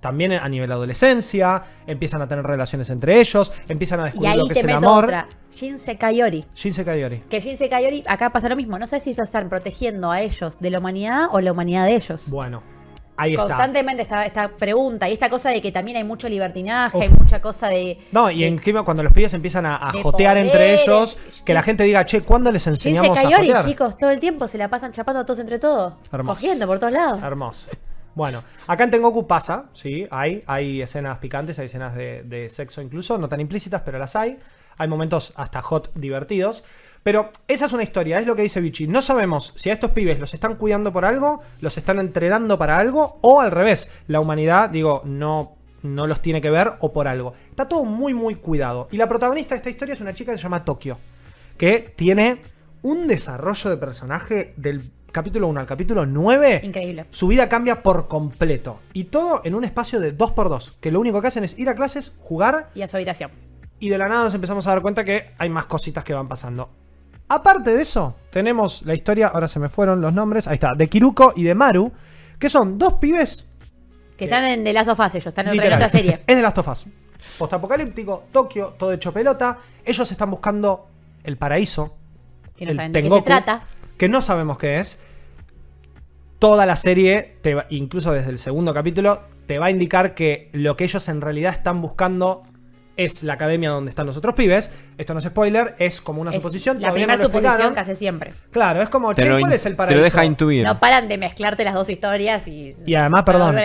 [0.00, 4.30] también a nivel de adolescencia, empiezan a tener relaciones entre ellos, empiezan a Y descubrir
[4.32, 5.04] ahí lo que te es el amor.
[5.04, 5.28] otra.
[5.50, 6.44] Shinse Kayori.
[6.54, 7.20] Shinse Kayori.
[7.20, 8.78] Que Shinse Kayori, acá pasa lo mismo.
[8.78, 11.94] No sé si ellos están protegiendo a ellos de la humanidad o la humanidad de
[11.94, 12.28] ellos.
[12.30, 12.62] Bueno,
[13.16, 13.44] ahí está.
[13.44, 17.02] Constantemente esta, esta pregunta y esta cosa de que también hay mucho libertinaje, Uf.
[17.02, 17.98] hay mucha cosa de.
[18.12, 21.84] No, y de- encima cuando los pibes empiezan a, jotear entre ellos, que la gente
[21.84, 23.64] diga, che, ¿cuándo les enseñamos a jotear?
[23.64, 25.94] chicos, todo el tiempo se la pasan chapando todos entre todos.
[26.12, 26.34] Hermoso.
[26.34, 27.22] Cogiendo por todos lados.
[27.22, 27.70] Hermoso.
[28.14, 32.80] Bueno, acá en Tengoku pasa, sí, hay, hay escenas picantes, hay escenas de, de sexo
[32.80, 34.38] incluso, no tan implícitas, pero las hay.
[34.76, 36.64] Hay momentos hasta hot divertidos.
[37.04, 38.88] Pero esa es una historia, es lo que dice Vichy.
[38.88, 42.78] No sabemos si a estos pibes los están cuidando por algo, los están entrenando para
[42.78, 47.06] algo, o al revés, la humanidad, digo, no, no los tiene que ver o por
[47.06, 47.34] algo.
[47.50, 48.88] Está todo muy, muy cuidado.
[48.90, 50.98] Y la protagonista de esta historia es una chica que se llama Tokio,
[51.58, 52.40] que tiene
[52.80, 57.06] un desarrollo de personaje del capítulo 1 al capítulo 9 Increíble.
[57.10, 58.80] su vida cambia por completo.
[58.94, 60.76] Y todo en un espacio de 2x2.
[60.80, 63.30] Que lo único que hacen es ir a clases, jugar Y a su habitación.
[63.78, 66.28] y de la nada nos empezamos a dar cuenta que hay más cositas que van
[66.28, 66.70] pasando.
[67.28, 70.88] Aparte de eso, tenemos la historia, ahora se me fueron los nombres, ahí está, de
[70.88, 71.90] Kiruko y de Maru,
[72.38, 73.48] que son dos pibes
[74.16, 75.78] Que están en The Last of Us ellos, están en otra, en Literal.
[75.78, 76.22] otra serie.
[76.26, 76.86] Es de Last of Us.
[77.38, 79.58] Postapocalíptico, Tokio, todo hecho pelota.
[79.84, 80.88] Ellos están buscando
[81.24, 81.96] el paraíso.
[82.56, 83.62] Que no el saben de qué se trata.
[83.96, 85.00] Que no sabemos qué es.
[86.38, 90.50] toda la serie, te va- incluso desde el segundo capítulo, te va a indicar que
[90.52, 92.42] lo que ellos en realidad están buscando
[92.96, 94.70] es la academia donde están los otros pibes.
[94.98, 96.80] Esto no es spoiler, es como una Es suposición.
[96.80, 98.34] La primera no suposición que hace siempre.
[98.50, 99.98] Claro, es como, Te che, ¿cuál es el te paraíso?
[99.98, 100.64] lo deja intuir.
[100.64, 102.70] No paran de mezclarte las dos historias y.
[102.86, 103.56] Y además, perdón.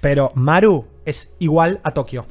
[0.00, 2.26] Pero Maru es igual a Tokio.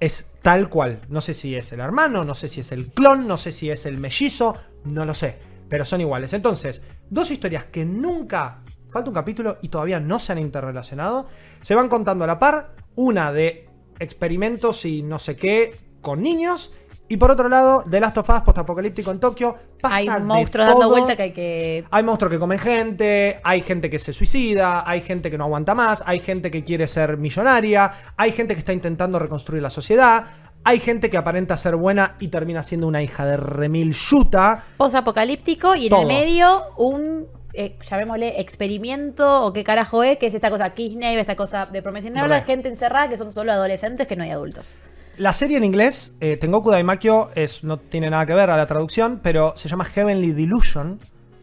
[0.00, 1.00] Es tal cual.
[1.08, 3.70] No sé si es el hermano, no sé si es el clon, no sé si
[3.70, 5.38] es el mellizo, no lo sé.
[5.68, 6.32] Pero son iguales.
[6.34, 8.60] Entonces, dos historias que nunca.
[8.90, 11.26] Falta un capítulo y todavía no se han interrelacionado.
[11.62, 12.74] Se van contando a la par.
[12.96, 13.68] Una de
[13.98, 16.72] experimentos y no sé qué con niños.
[17.06, 19.56] Y por otro lado, The Last of Us, postapocalíptico en Tokio.
[19.80, 21.84] Pasa Hay de monstruos dando vuelta que hay que.
[21.90, 25.74] Hay monstruos que comen gente, hay gente que se suicida, hay gente que no aguanta
[25.74, 30.24] más, hay gente que quiere ser millonaria, hay gente que está intentando reconstruir la sociedad,
[30.64, 34.64] hay gente que aparenta ser buena y termina siendo una hija de remil yuta.
[34.78, 36.00] Post-apocalíptico y en Todo.
[36.00, 37.26] el medio un.
[37.54, 41.82] Eh, llamémosle experimento o qué carajo es, que es esta cosa Neighbor, esta cosa de
[41.82, 42.42] promesa Re.
[42.42, 44.76] gente encerrada que son solo adolescentes que no hay adultos.
[45.16, 48.66] La serie en inglés, eh, Tengoku Daimakyo, es, no tiene nada que ver a la
[48.66, 50.98] traducción, pero se llama Heavenly Delusion.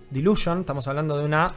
[0.10, 1.54] Delusion, estamos hablando de una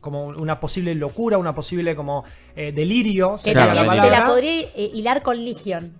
[0.00, 2.24] como una posible locura, una posible como
[2.56, 3.36] eh, delirio.
[3.42, 5.92] Que también la te la podría eh, hilar con Legion.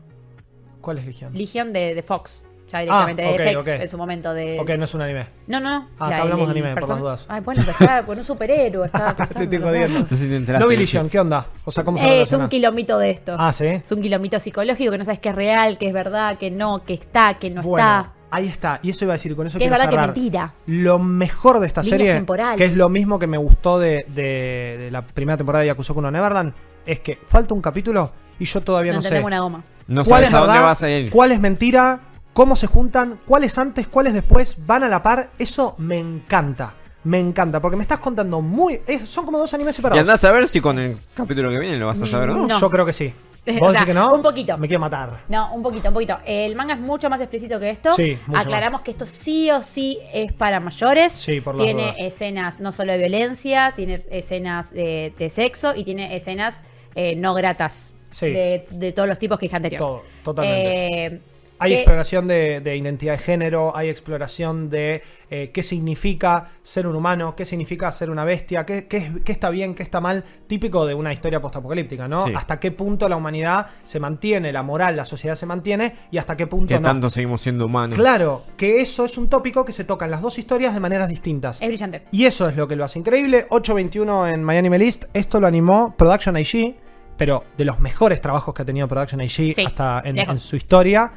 [0.81, 1.35] ¿Cuál es Legion?
[1.35, 2.43] Legion de, de Fox.
[2.71, 3.69] Ya directamente, Ah, ok, de FX ok.
[3.69, 4.35] en su momento.
[4.35, 5.27] de Ok, no es un anime.
[5.47, 5.89] No, no, no.
[5.99, 7.27] Ah, te hablamos el- de anime, por las dudas.
[7.29, 10.53] Ay, bueno, pero estaba con un superhéroe, estaba Te cruzando te.
[10.59, 11.47] No vi Legion, ¿qué onda?
[11.64, 13.37] O sea, ¿cómo se Eh, es un kilómetro de esto.
[13.39, 13.66] Ah, ¿sí?
[13.66, 16.85] Es un kilómetro psicológico que no sabes qué es real, qué es verdad, qué no,
[16.85, 18.12] qué está, qué no Bueno, está.
[18.31, 18.81] ahí está.
[18.83, 20.55] Y eso iba a decir, con eso Que es quiero verdad que es mentira.
[20.66, 22.59] Lo mejor de esta Líneas serie, temporales.
[22.59, 25.95] que es lo mismo que me gustó de, de- de la primera temporada de Yakuza
[25.95, 26.53] Kuno Neverland,
[26.85, 29.62] es que falta un capítulo y yo todavía No no, sé una goma.
[29.89, 31.11] No cuál sabes es a dónde verdad, vas a ir.
[31.11, 32.01] cuál es mentira,
[32.39, 35.30] cómo se juntan, cuál es antes, cuál es después, van a la par.
[35.41, 36.72] Eso me encanta.
[37.03, 38.80] Me encanta, porque me estás contando muy...
[38.86, 40.01] es- son como dos animes Y separados.
[40.03, 42.47] andás a ver si con el capítulo que viene lo vas a saber o no.
[42.47, 42.61] No.
[42.61, 43.12] Yo creo que sí.
[43.45, 44.14] O ¿Vos sea, decís que no?
[44.14, 44.57] un poquito.
[44.57, 45.22] Me quiero matar.
[45.28, 46.16] No, un poquito, un poquito.
[46.24, 47.91] El manga es mucho más explícito que esto.
[47.97, 51.12] Sí, mucho Aclaramos que esto sí o sí es para mayores.
[51.12, 51.97] Sí, por las Tiene dudas.
[51.99, 56.62] escenas no solo de violencia, tiene escenas de, de sexo y tiene escenas
[56.95, 57.91] eh, no gratas.
[58.11, 58.30] Sí.
[58.30, 59.78] De, de todos los tipos que dije anterior.
[59.80, 61.07] Todo, totalmente.
[61.07, 61.20] Eh,
[61.61, 66.87] Hay que- exploración de, de identidad de género, hay exploración de eh, qué significa ser
[66.87, 70.01] un humano, qué significa ser una bestia, qué, qué es- qué está bien, qué está
[70.01, 72.27] mal, típico de una historia postapocalíptica, ¿no?
[72.27, 72.33] Sí.
[72.35, 76.37] Hasta qué punto la humanidad se mantiene, la moral, la sociedad se mantiene y hasta
[76.37, 76.87] qué punto Que no.
[76.87, 77.97] tanto seguimos siendo humanos.
[77.97, 81.09] Claro, que eso es un tópico que se toca en las dos historias de maneras
[81.09, 81.61] distintas.
[81.61, 82.03] Es brillante.
[82.13, 83.47] Y eso es lo que lo hace increíble.
[83.51, 85.05] 821 en Miami List.
[85.13, 86.77] Esto lo animó Production IG,
[87.17, 91.11] pero de los mejores trabajos que ha tenido Production IG Sí, hasta en su historia.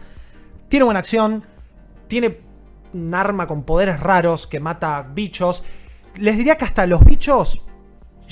[0.72, 1.44] Tiene buena acción.
[2.08, 2.38] Tiene
[2.94, 5.64] un arma con poderes raros que mata bichos.
[6.16, 7.62] Les diría que hasta los bichos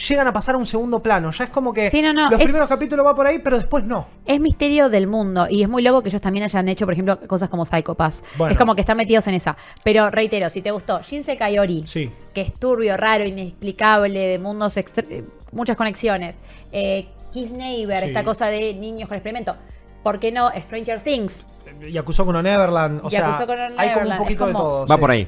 [0.08, 1.32] llegan a pasar a un segundo plano.
[1.32, 3.58] Ya es como que Sí, no, no, los es- primeros capítulos va por ahí, pero
[3.58, 4.08] después no.
[4.26, 7.20] Es misterio del mundo y es muy loco que ellos también hayan hecho, por ejemplo,
[7.28, 8.24] cosas como Psycho Pass.
[8.38, 8.54] Bueno.
[8.54, 9.58] Es como que están metidos en esa.
[9.84, 12.10] Pero reitero, si te gustó Shinse Kaiori, Sí.
[12.34, 16.40] que es turbio, raro, inexplicable, de mundos, eh, muchas conexiones.
[16.72, 18.06] Eh, Kiss Neighbor, Sí.
[18.06, 19.58] esta cosa de niños con experimento.
[20.04, 21.46] ¿Por qué no Stranger Things?
[21.88, 23.02] Y acusó con Neverland.
[23.04, 24.86] O Yakuza sea, Kuno hay como un Neverland, poquito de todo.
[24.88, 25.00] Va sí.
[25.02, 25.28] por ahí.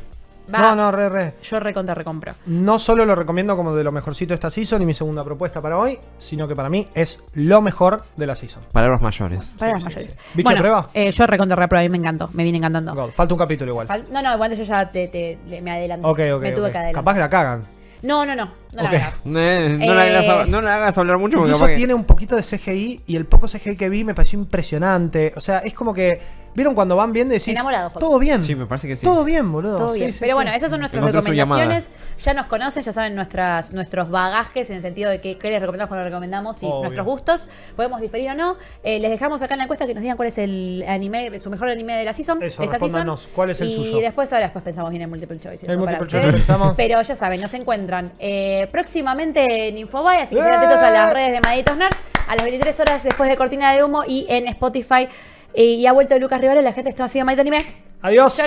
[0.53, 1.33] Va, No, no, re, re.
[1.43, 2.33] Yo recontra recompro.
[2.47, 5.61] No solo lo recomiendo como de lo mejorcito de esta season y mi segunda propuesta
[5.61, 8.63] para hoy, sino que para mí es lo mejor de la season.
[8.73, 9.39] Palabras mayores.
[9.57, 10.11] Para Sí, mayores.
[10.11, 10.17] sí.
[10.33, 10.89] ¿Bicho de Bueno, prueba?
[10.93, 12.29] eh, yo recontra reprueba, a mí me encantó.
[12.33, 12.93] Me viene encantando.
[12.95, 13.87] God, falta un capítulo igual.
[13.87, 16.05] Fal- no, no, igual yo ya te, me adelanté.
[16.07, 16.41] ok, ok.
[16.41, 16.93] Me tuve que adelantar.
[16.93, 17.63] Capaz que la cagan.
[18.01, 18.45] No, no, no.
[18.73, 19.13] No la hagas.
[19.25, 22.35] Eh, no, Eh, la hagas, no la hagas hablar mucho porque Incluso tiene un poquito
[22.35, 25.33] de CGI y el poco CGI que vi me pareció impresionante.
[25.35, 26.40] O sea, es como que.
[26.53, 27.49] ¿Vieron cuando van viendo y decís.
[27.49, 27.99] Enamorado, Fox.
[27.99, 28.41] Todo bien.
[28.43, 29.05] Sí, me parece que sí.
[29.05, 29.77] Todo bien, boludo.
[29.77, 30.11] Todo bien.
[30.11, 30.35] sí, Pero sí.
[30.35, 31.89] bueno, esas son nuestras Encontré su recomendaciones.
[32.21, 35.59] Ya nos conocen, ya saben nuestras, nuestros bagajes en el sentido de que, qué les
[35.61, 36.81] recomendamos cuando recomendamos y Obvio.
[36.81, 37.47] nuestros gustos.
[37.75, 38.57] Podemos diferir o no.
[38.83, 41.49] Eh, les dejamos acá en la encuesta que nos digan cuál es el anime, su
[41.49, 42.41] mejor anime de la season.
[42.43, 43.15] Eso, de esta season.
[43.33, 43.99] ¿cuál es el y suyo?
[44.01, 45.65] después, ahora después pensamos bien en multiple choice.
[45.65, 46.35] Para multiple choice ustedes.
[46.35, 46.73] pensamos.
[46.75, 50.57] Pero ya saben, nos encuentran eh, próximamente en Infobay, así que estén ¡Eh!
[50.57, 51.97] atentos a las redes de Malditos Nerds,
[52.27, 55.07] a las 23 horas después de Cortina de Humo y en Spotify.
[55.55, 57.65] Y ha vuelto Lucas Rivero, la gente está haciendo Maldito Anime.
[58.01, 58.37] Adiós.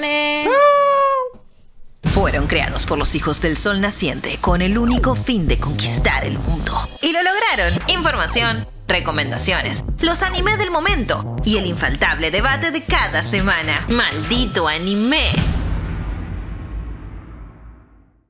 [2.02, 6.38] Fueron creados por los hijos del sol naciente con el único fin de conquistar el
[6.38, 6.72] mundo.
[7.02, 7.72] Y lo lograron.
[7.88, 13.84] Información, recomendaciones, los anime del momento y el infaltable debate de cada semana.
[13.88, 15.63] Maldito anime.